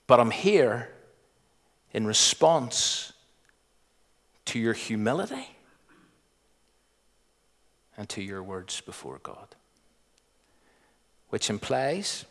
but 0.07 0.21
I'm 0.21 0.31
here 0.31 0.91
in 1.93 2.07
response 2.07 3.13
to 4.47 4.59
your 4.59 4.73
humility 4.73 5.57
and 7.97 8.09
to 8.09 8.23
your 8.23 8.43
words 8.43 8.81
before 8.81 9.21
God. 9.23 9.55
Which 11.29 11.49
implies 11.49 12.25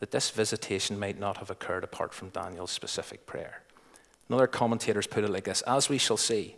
that 0.00 0.10
this 0.10 0.30
visitation 0.30 0.98
might 0.98 1.18
not 1.18 1.36
have 1.36 1.50
occurred 1.50 1.84
apart 1.84 2.12
from 2.12 2.30
Daniel's 2.30 2.70
specific 2.70 3.26
prayer. 3.26 3.62
Another 4.28 4.46
commentators 4.46 5.06
put 5.06 5.24
it 5.24 5.30
like 5.30 5.44
this 5.44 5.62
As 5.62 5.88
we 5.88 5.98
shall 5.98 6.16
see, 6.16 6.56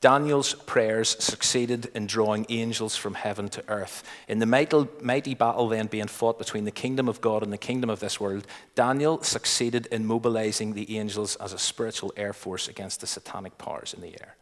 Daniel's 0.00 0.54
prayers 0.54 1.22
succeeded 1.22 1.90
in 1.94 2.06
drawing 2.06 2.46
angels 2.48 2.96
from 2.96 3.14
heaven 3.14 3.50
to 3.50 3.62
earth. 3.68 4.02
In 4.28 4.38
the 4.38 4.46
mighty 4.46 5.34
battle 5.34 5.68
then 5.68 5.88
being 5.88 6.06
fought 6.06 6.38
between 6.38 6.64
the 6.64 6.70
kingdom 6.70 7.06
of 7.06 7.20
God 7.20 7.42
and 7.42 7.52
the 7.52 7.58
kingdom 7.58 7.90
of 7.90 8.00
this 8.00 8.18
world, 8.18 8.46
Daniel 8.74 9.22
succeeded 9.22 9.86
in 9.86 10.06
mobilizing 10.06 10.72
the 10.72 10.96
angels 10.96 11.36
as 11.36 11.52
a 11.52 11.58
spiritual 11.58 12.14
air 12.16 12.32
force 12.32 12.66
against 12.66 13.02
the 13.02 13.06
satanic 13.06 13.58
powers 13.58 13.92
in 13.92 14.00
the 14.00 14.18
air. 14.20 14.36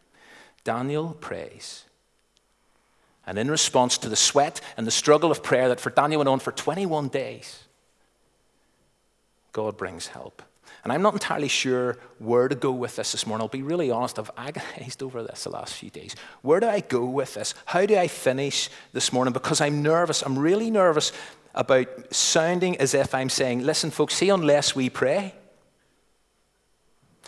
Daniel 0.63 1.17
prays. 1.19 1.83
And 3.27 3.37
in 3.37 3.51
response 3.51 3.97
to 3.97 4.09
the 4.09 4.15
sweat 4.15 4.61
and 4.77 4.87
the 4.87 4.91
struggle 4.91 5.29
of 5.29 5.43
prayer 5.43 5.67
that 5.67 5.81
for 5.81 5.89
Daniel 5.89 6.19
went 6.19 6.29
on 6.29 6.39
for 6.39 6.53
21 6.53 7.09
days, 7.09 7.65
God 9.51 9.77
brings 9.77 10.07
help. 10.07 10.41
And 10.83 10.93
I'm 10.93 11.01
not 11.01 11.13
entirely 11.13 11.47
sure 11.47 11.97
where 12.19 12.47
to 12.47 12.55
go 12.55 12.71
with 12.71 12.95
this 12.95 13.11
this 13.11 13.27
morning. 13.27 13.43
I'll 13.43 13.49
be 13.49 13.61
really 13.61 13.91
honest, 13.91 14.17
I've 14.17 14.31
agonized 14.37 15.03
over 15.03 15.23
this 15.23 15.43
the 15.43 15.49
last 15.49 15.73
few 15.73 15.89
days. 15.89 16.15
Where 16.41 16.59
do 16.59 16.67
I 16.67 16.79
go 16.79 17.05
with 17.05 17.33
this? 17.33 17.53
How 17.65 17.85
do 17.85 17.97
I 17.97 18.07
finish 18.07 18.69
this 18.93 19.11
morning? 19.11 19.33
Because 19.33 19.61
I'm 19.61 19.81
nervous. 19.81 20.21
I'm 20.21 20.39
really 20.39 20.71
nervous 20.71 21.11
about 21.53 21.87
sounding 22.13 22.77
as 22.77 22.93
if 22.93 23.13
I'm 23.13 23.29
saying, 23.29 23.65
listen, 23.65 23.91
folks, 23.91 24.15
see, 24.15 24.29
unless 24.29 24.75
we 24.75 24.89
pray, 24.89 25.33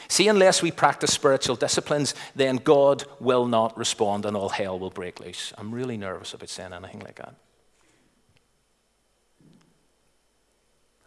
see, 0.07 0.27
unless 0.27 0.62
we 0.62 0.71
practice 0.71 1.12
spiritual 1.12 1.55
disciplines, 1.55 2.13
then 2.36 2.57
God 2.57 3.03
will 3.19 3.47
not 3.47 3.77
respond 3.77 4.25
and 4.25 4.38
all 4.38 4.49
hell 4.49 4.77
will 4.79 4.91
break 4.91 5.19
loose. 5.19 5.53
I'm 5.57 5.73
really 5.73 5.97
nervous 5.97 6.34
about 6.34 6.49
saying 6.49 6.71
anything 6.71 7.01
like 7.01 7.15
that. 7.15 7.36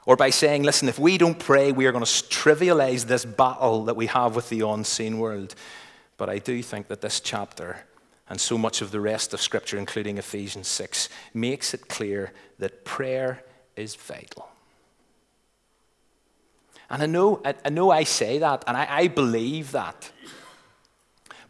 Or 0.06 0.16
by 0.16 0.30
saying, 0.30 0.64
listen, 0.64 0.88
if 0.88 0.98
we 0.98 1.16
don't 1.16 1.38
pray, 1.38 1.72
we 1.72 1.86
are 1.86 1.92
going 1.92 2.04
to 2.04 2.10
trivialize 2.10 3.06
this 3.06 3.24
battle 3.24 3.84
that 3.84 3.96
we 3.96 4.06
have 4.06 4.36
with 4.36 4.50
the 4.50 4.60
unseen 4.60 5.18
world. 5.18 5.54
But 6.16 6.28
I 6.28 6.38
do 6.38 6.62
think 6.62 6.88
that 6.88 7.00
this 7.00 7.20
chapter 7.20 7.78
and 8.28 8.40
so 8.40 8.56
much 8.56 8.80
of 8.80 8.90
the 8.90 9.00
rest 9.00 9.34
of 9.34 9.40
Scripture, 9.40 9.78
including 9.78 10.18
Ephesians 10.18 10.68
6, 10.68 11.08
makes 11.32 11.74
it 11.74 11.88
clear 11.88 12.32
that 12.58 12.84
prayer 12.84 13.42
is 13.76 13.94
vital. 13.94 14.48
And 16.90 17.02
I 17.02 17.06
know 17.06 17.42
I, 17.44 17.70
know 17.70 17.90
I 17.90 18.04
say 18.04 18.38
that, 18.38 18.64
and 18.66 18.76
I, 18.76 18.86
I 18.88 19.08
believe 19.08 19.72
that. 19.72 20.10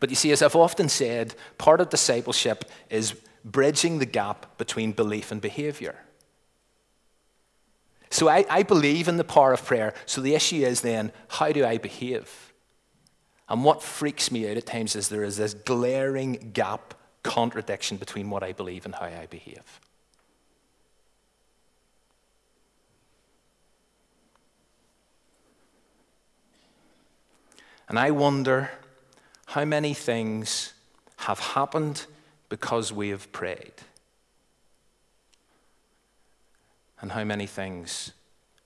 But 0.01 0.11
you 0.11 0.17
see, 0.17 0.33
as 0.33 0.43
I've 0.43 0.57
often 0.57 0.89
said, 0.89 1.35
part 1.59 1.81
of 1.81 1.91
discipleship 1.91 2.65
is 2.91 3.15
bridging 3.45 3.99
the 3.99 4.07
gap 4.07 4.59
between 4.59 4.93
belief 4.93 5.31
and 5.33 5.41
behavior. 5.41 5.97
So 8.15 8.29
I, 8.29 8.45
I 8.49 8.63
believe 8.63 9.09
in 9.09 9.17
the 9.17 9.25
power 9.25 9.53
of 9.53 9.65
prayer. 9.65 9.93
So 10.07 10.21
the 10.21 10.37
issue 10.37 10.65
is 10.65 10.83
then, 10.83 11.11
how 11.27 11.51
do 11.51 11.67
I 11.67 11.79
behave? 11.79 12.53
And 13.49 13.65
what 13.65 13.83
freaks 13.83 14.31
me 14.31 14.49
out 14.49 14.57
at 14.57 14.67
times 14.67 14.95
is 14.95 15.09
there 15.09 15.25
is 15.25 15.37
this 15.37 15.53
glaring 15.53 16.53
gap, 16.53 16.95
contradiction 17.25 17.97
between 17.97 18.31
what 18.31 18.45
I 18.45 18.53
believe 18.53 18.85
and 18.85 18.95
how 18.95 19.07
I 19.07 19.27
behave. 19.29 19.81
And 27.89 27.99
I 27.99 28.13
wonder 28.13 28.71
how 29.47 29.65
many 29.65 29.93
things 29.93 30.73
have 31.17 31.41
happened 31.41 32.07
because 32.49 32.93
we 32.93 33.09
have 33.09 33.33
prayed. 33.33 33.73
And 37.01 37.13
how 37.13 37.25
many 37.25 37.47
things 37.47 38.13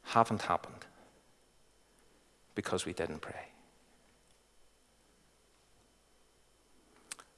haven't 0.02 0.42
happened 0.42 0.86
because 2.54 2.86
we 2.86 2.92
didn't 2.92 3.20
pray. 3.20 3.48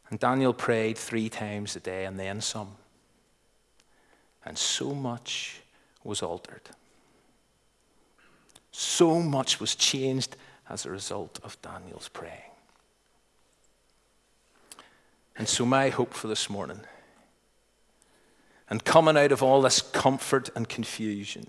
And 0.09 0.19
Daniel 0.19 0.53
prayed 0.53 0.99
three 0.99 1.29
times 1.29 1.77
a 1.77 1.81
day 1.81 2.05
and 2.05 2.19
then 2.19 2.41
some. 2.41 2.77
And 4.45 4.59
so 4.59 4.95
much 4.95 5.61
was 6.03 6.23
altered. 6.23 6.63
So 8.73 9.21
much 9.21 9.61
was 9.61 9.75
changed 9.75 10.37
as 10.69 10.87
a 10.87 10.91
result 10.91 11.39
of 11.43 11.61
Daniel's 11.63 12.09
praying. 12.09 12.51
And 15.37 15.49
so, 15.49 15.65
my 15.65 15.89
hope 15.89 16.13
for 16.13 16.29
this 16.29 16.51
morning 16.51 16.81
and 18.71 18.85
coming 18.85 19.17
out 19.17 19.33
of 19.33 19.43
all 19.43 19.61
this 19.61 19.83
comfort 19.83 20.49
and 20.55 20.69
confusion 20.69 21.49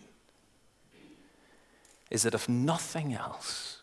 is 2.09 2.23
that 2.23 2.33
if 2.33 2.49
nothing 2.49 3.13
else, 3.13 3.81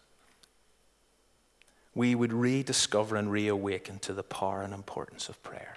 we 1.94 2.14
would 2.14 2.32
rediscover 2.32 3.16
and 3.16 3.30
reawaken 3.30 4.00
to 4.00 4.12
the 4.12 4.22
power 4.22 4.62
and 4.62 4.74
importance 4.74 5.28
of 5.28 5.42
prayer. 5.42 5.76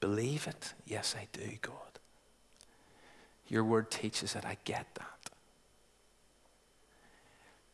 Believe 0.00 0.46
it? 0.46 0.74
Yes, 0.86 1.14
I 1.18 1.28
do, 1.32 1.48
God. 1.60 1.74
Your 3.48 3.64
word 3.64 3.90
teaches 3.90 4.34
it. 4.34 4.44
I 4.44 4.56
get 4.64 4.86
that. 4.94 5.30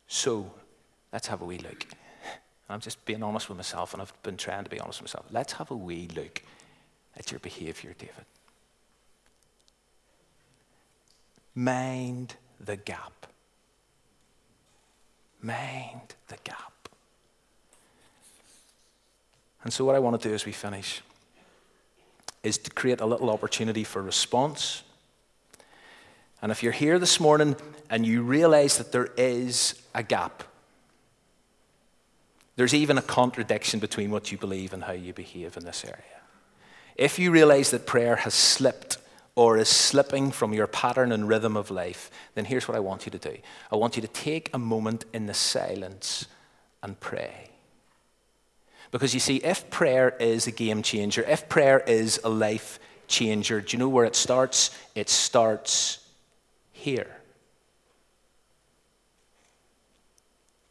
So, 0.07 0.51
let's 1.11 1.27
have 1.27 1.41
a 1.41 1.45
wee 1.45 1.57
look. 1.57 1.85
I'm 2.69 2.81
just 2.81 3.03
being 3.05 3.23
honest 3.23 3.47
with 3.47 3.57
myself, 3.57 3.93
and 3.93 4.01
I've 4.01 4.13
been 4.23 4.37
trying 4.37 4.65
to 4.65 4.69
be 4.69 4.79
honest 4.79 5.01
with 5.01 5.09
myself. 5.09 5.25
Let's 5.31 5.53
have 5.53 5.71
a 5.71 5.75
wee 5.75 6.09
look 6.15 6.41
at 7.15 7.31
your 7.31 7.39
behavior, 7.39 7.95
David. 7.97 8.25
Mind 11.55 12.35
the 12.59 12.75
gap. 12.75 13.27
Mind 15.41 16.15
the 16.27 16.37
gap. 16.43 16.73
And 19.63 19.71
so, 19.71 19.85
what 19.85 19.95
I 19.95 19.99
want 19.99 20.21
to 20.21 20.27
do 20.27 20.33
as 20.35 20.45
we 20.45 20.51
finish 20.51 21.01
is 22.43 22.57
to 22.59 22.71
create 22.71 23.01
a 23.01 23.05
little 23.05 23.29
opportunity 23.29 23.83
for 23.83 24.01
response. 24.01 24.83
And 26.41 26.51
if 26.51 26.61
you're 26.61 26.71
here 26.71 26.99
this 26.99 27.19
morning 27.19 27.55
and 27.89 28.05
you 28.05 28.21
realize 28.21 28.77
that 28.77 28.91
there 28.91 29.09
is 29.17 29.81
a 29.95 30.03
gap, 30.03 30.43
there's 32.57 32.73
even 32.73 32.97
a 32.97 33.03
contradiction 33.03 33.79
between 33.79 34.11
what 34.11 34.31
you 34.31 34.37
believe 34.37 34.73
and 34.73 34.83
how 34.83 34.91
you 34.91 35.13
behave 35.13 35.55
in 35.55 35.63
this 35.63 35.85
area. 35.85 36.03
If 36.95 37.19
you 37.19 37.31
realize 37.31 37.69
that 37.69 37.85
prayer 37.85 38.17
has 38.17 38.33
slipped 38.33 38.97
or 39.35 39.57
is 39.57 39.69
slipping 39.69 40.31
from 40.31 40.53
your 40.53 40.65
pattern 40.65 41.11
and 41.11 41.27
rhythm 41.27 41.55
of 41.55 41.69
life, 41.69 42.09
then 42.33 42.45
here's 42.45 42.67
what 42.67 42.75
I 42.75 42.79
want 42.79 43.05
you 43.05 43.11
to 43.11 43.19
do 43.19 43.37
I 43.71 43.75
want 43.75 43.95
you 43.95 44.01
to 44.01 44.07
take 44.07 44.49
a 44.53 44.57
moment 44.57 45.05
in 45.13 45.27
the 45.27 45.35
silence 45.35 46.25
and 46.81 46.99
pray. 46.99 47.51
Because 48.89 49.13
you 49.13 49.19
see, 49.19 49.37
if 49.37 49.69
prayer 49.69 50.15
is 50.19 50.47
a 50.47 50.51
game 50.51 50.81
changer, 50.81 51.21
if 51.21 51.47
prayer 51.47 51.79
is 51.81 52.19
a 52.23 52.29
life 52.29 52.79
changer, 53.07 53.61
do 53.61 53.77
you 53.77 53.79
know 53.79 53.89
where 53.89 54.05
it 54.05 54.15
starts? 54.15 54.71
It 54.95 55.09
starts 55.09 55.99
here. 56.71 57.17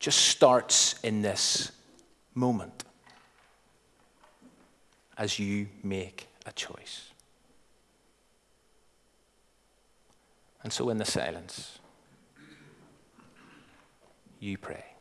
Just 0.01 0.18
starts 0.18 0.99
in 1.05 1.22
this 1.22 1.70
moment 2.37 2.85
as 5.18 5.38
you 5.38 5.66
make 5.83 6.29
a 6.44 6.53
choice. 6.53 7.11
And 10.62 10.72
so, 10.72 10.90
in 10.90 10.99
the 10.99 11.05
silence, 11.05 11.79
you 14.40 14.59
pray. 14.59 14.95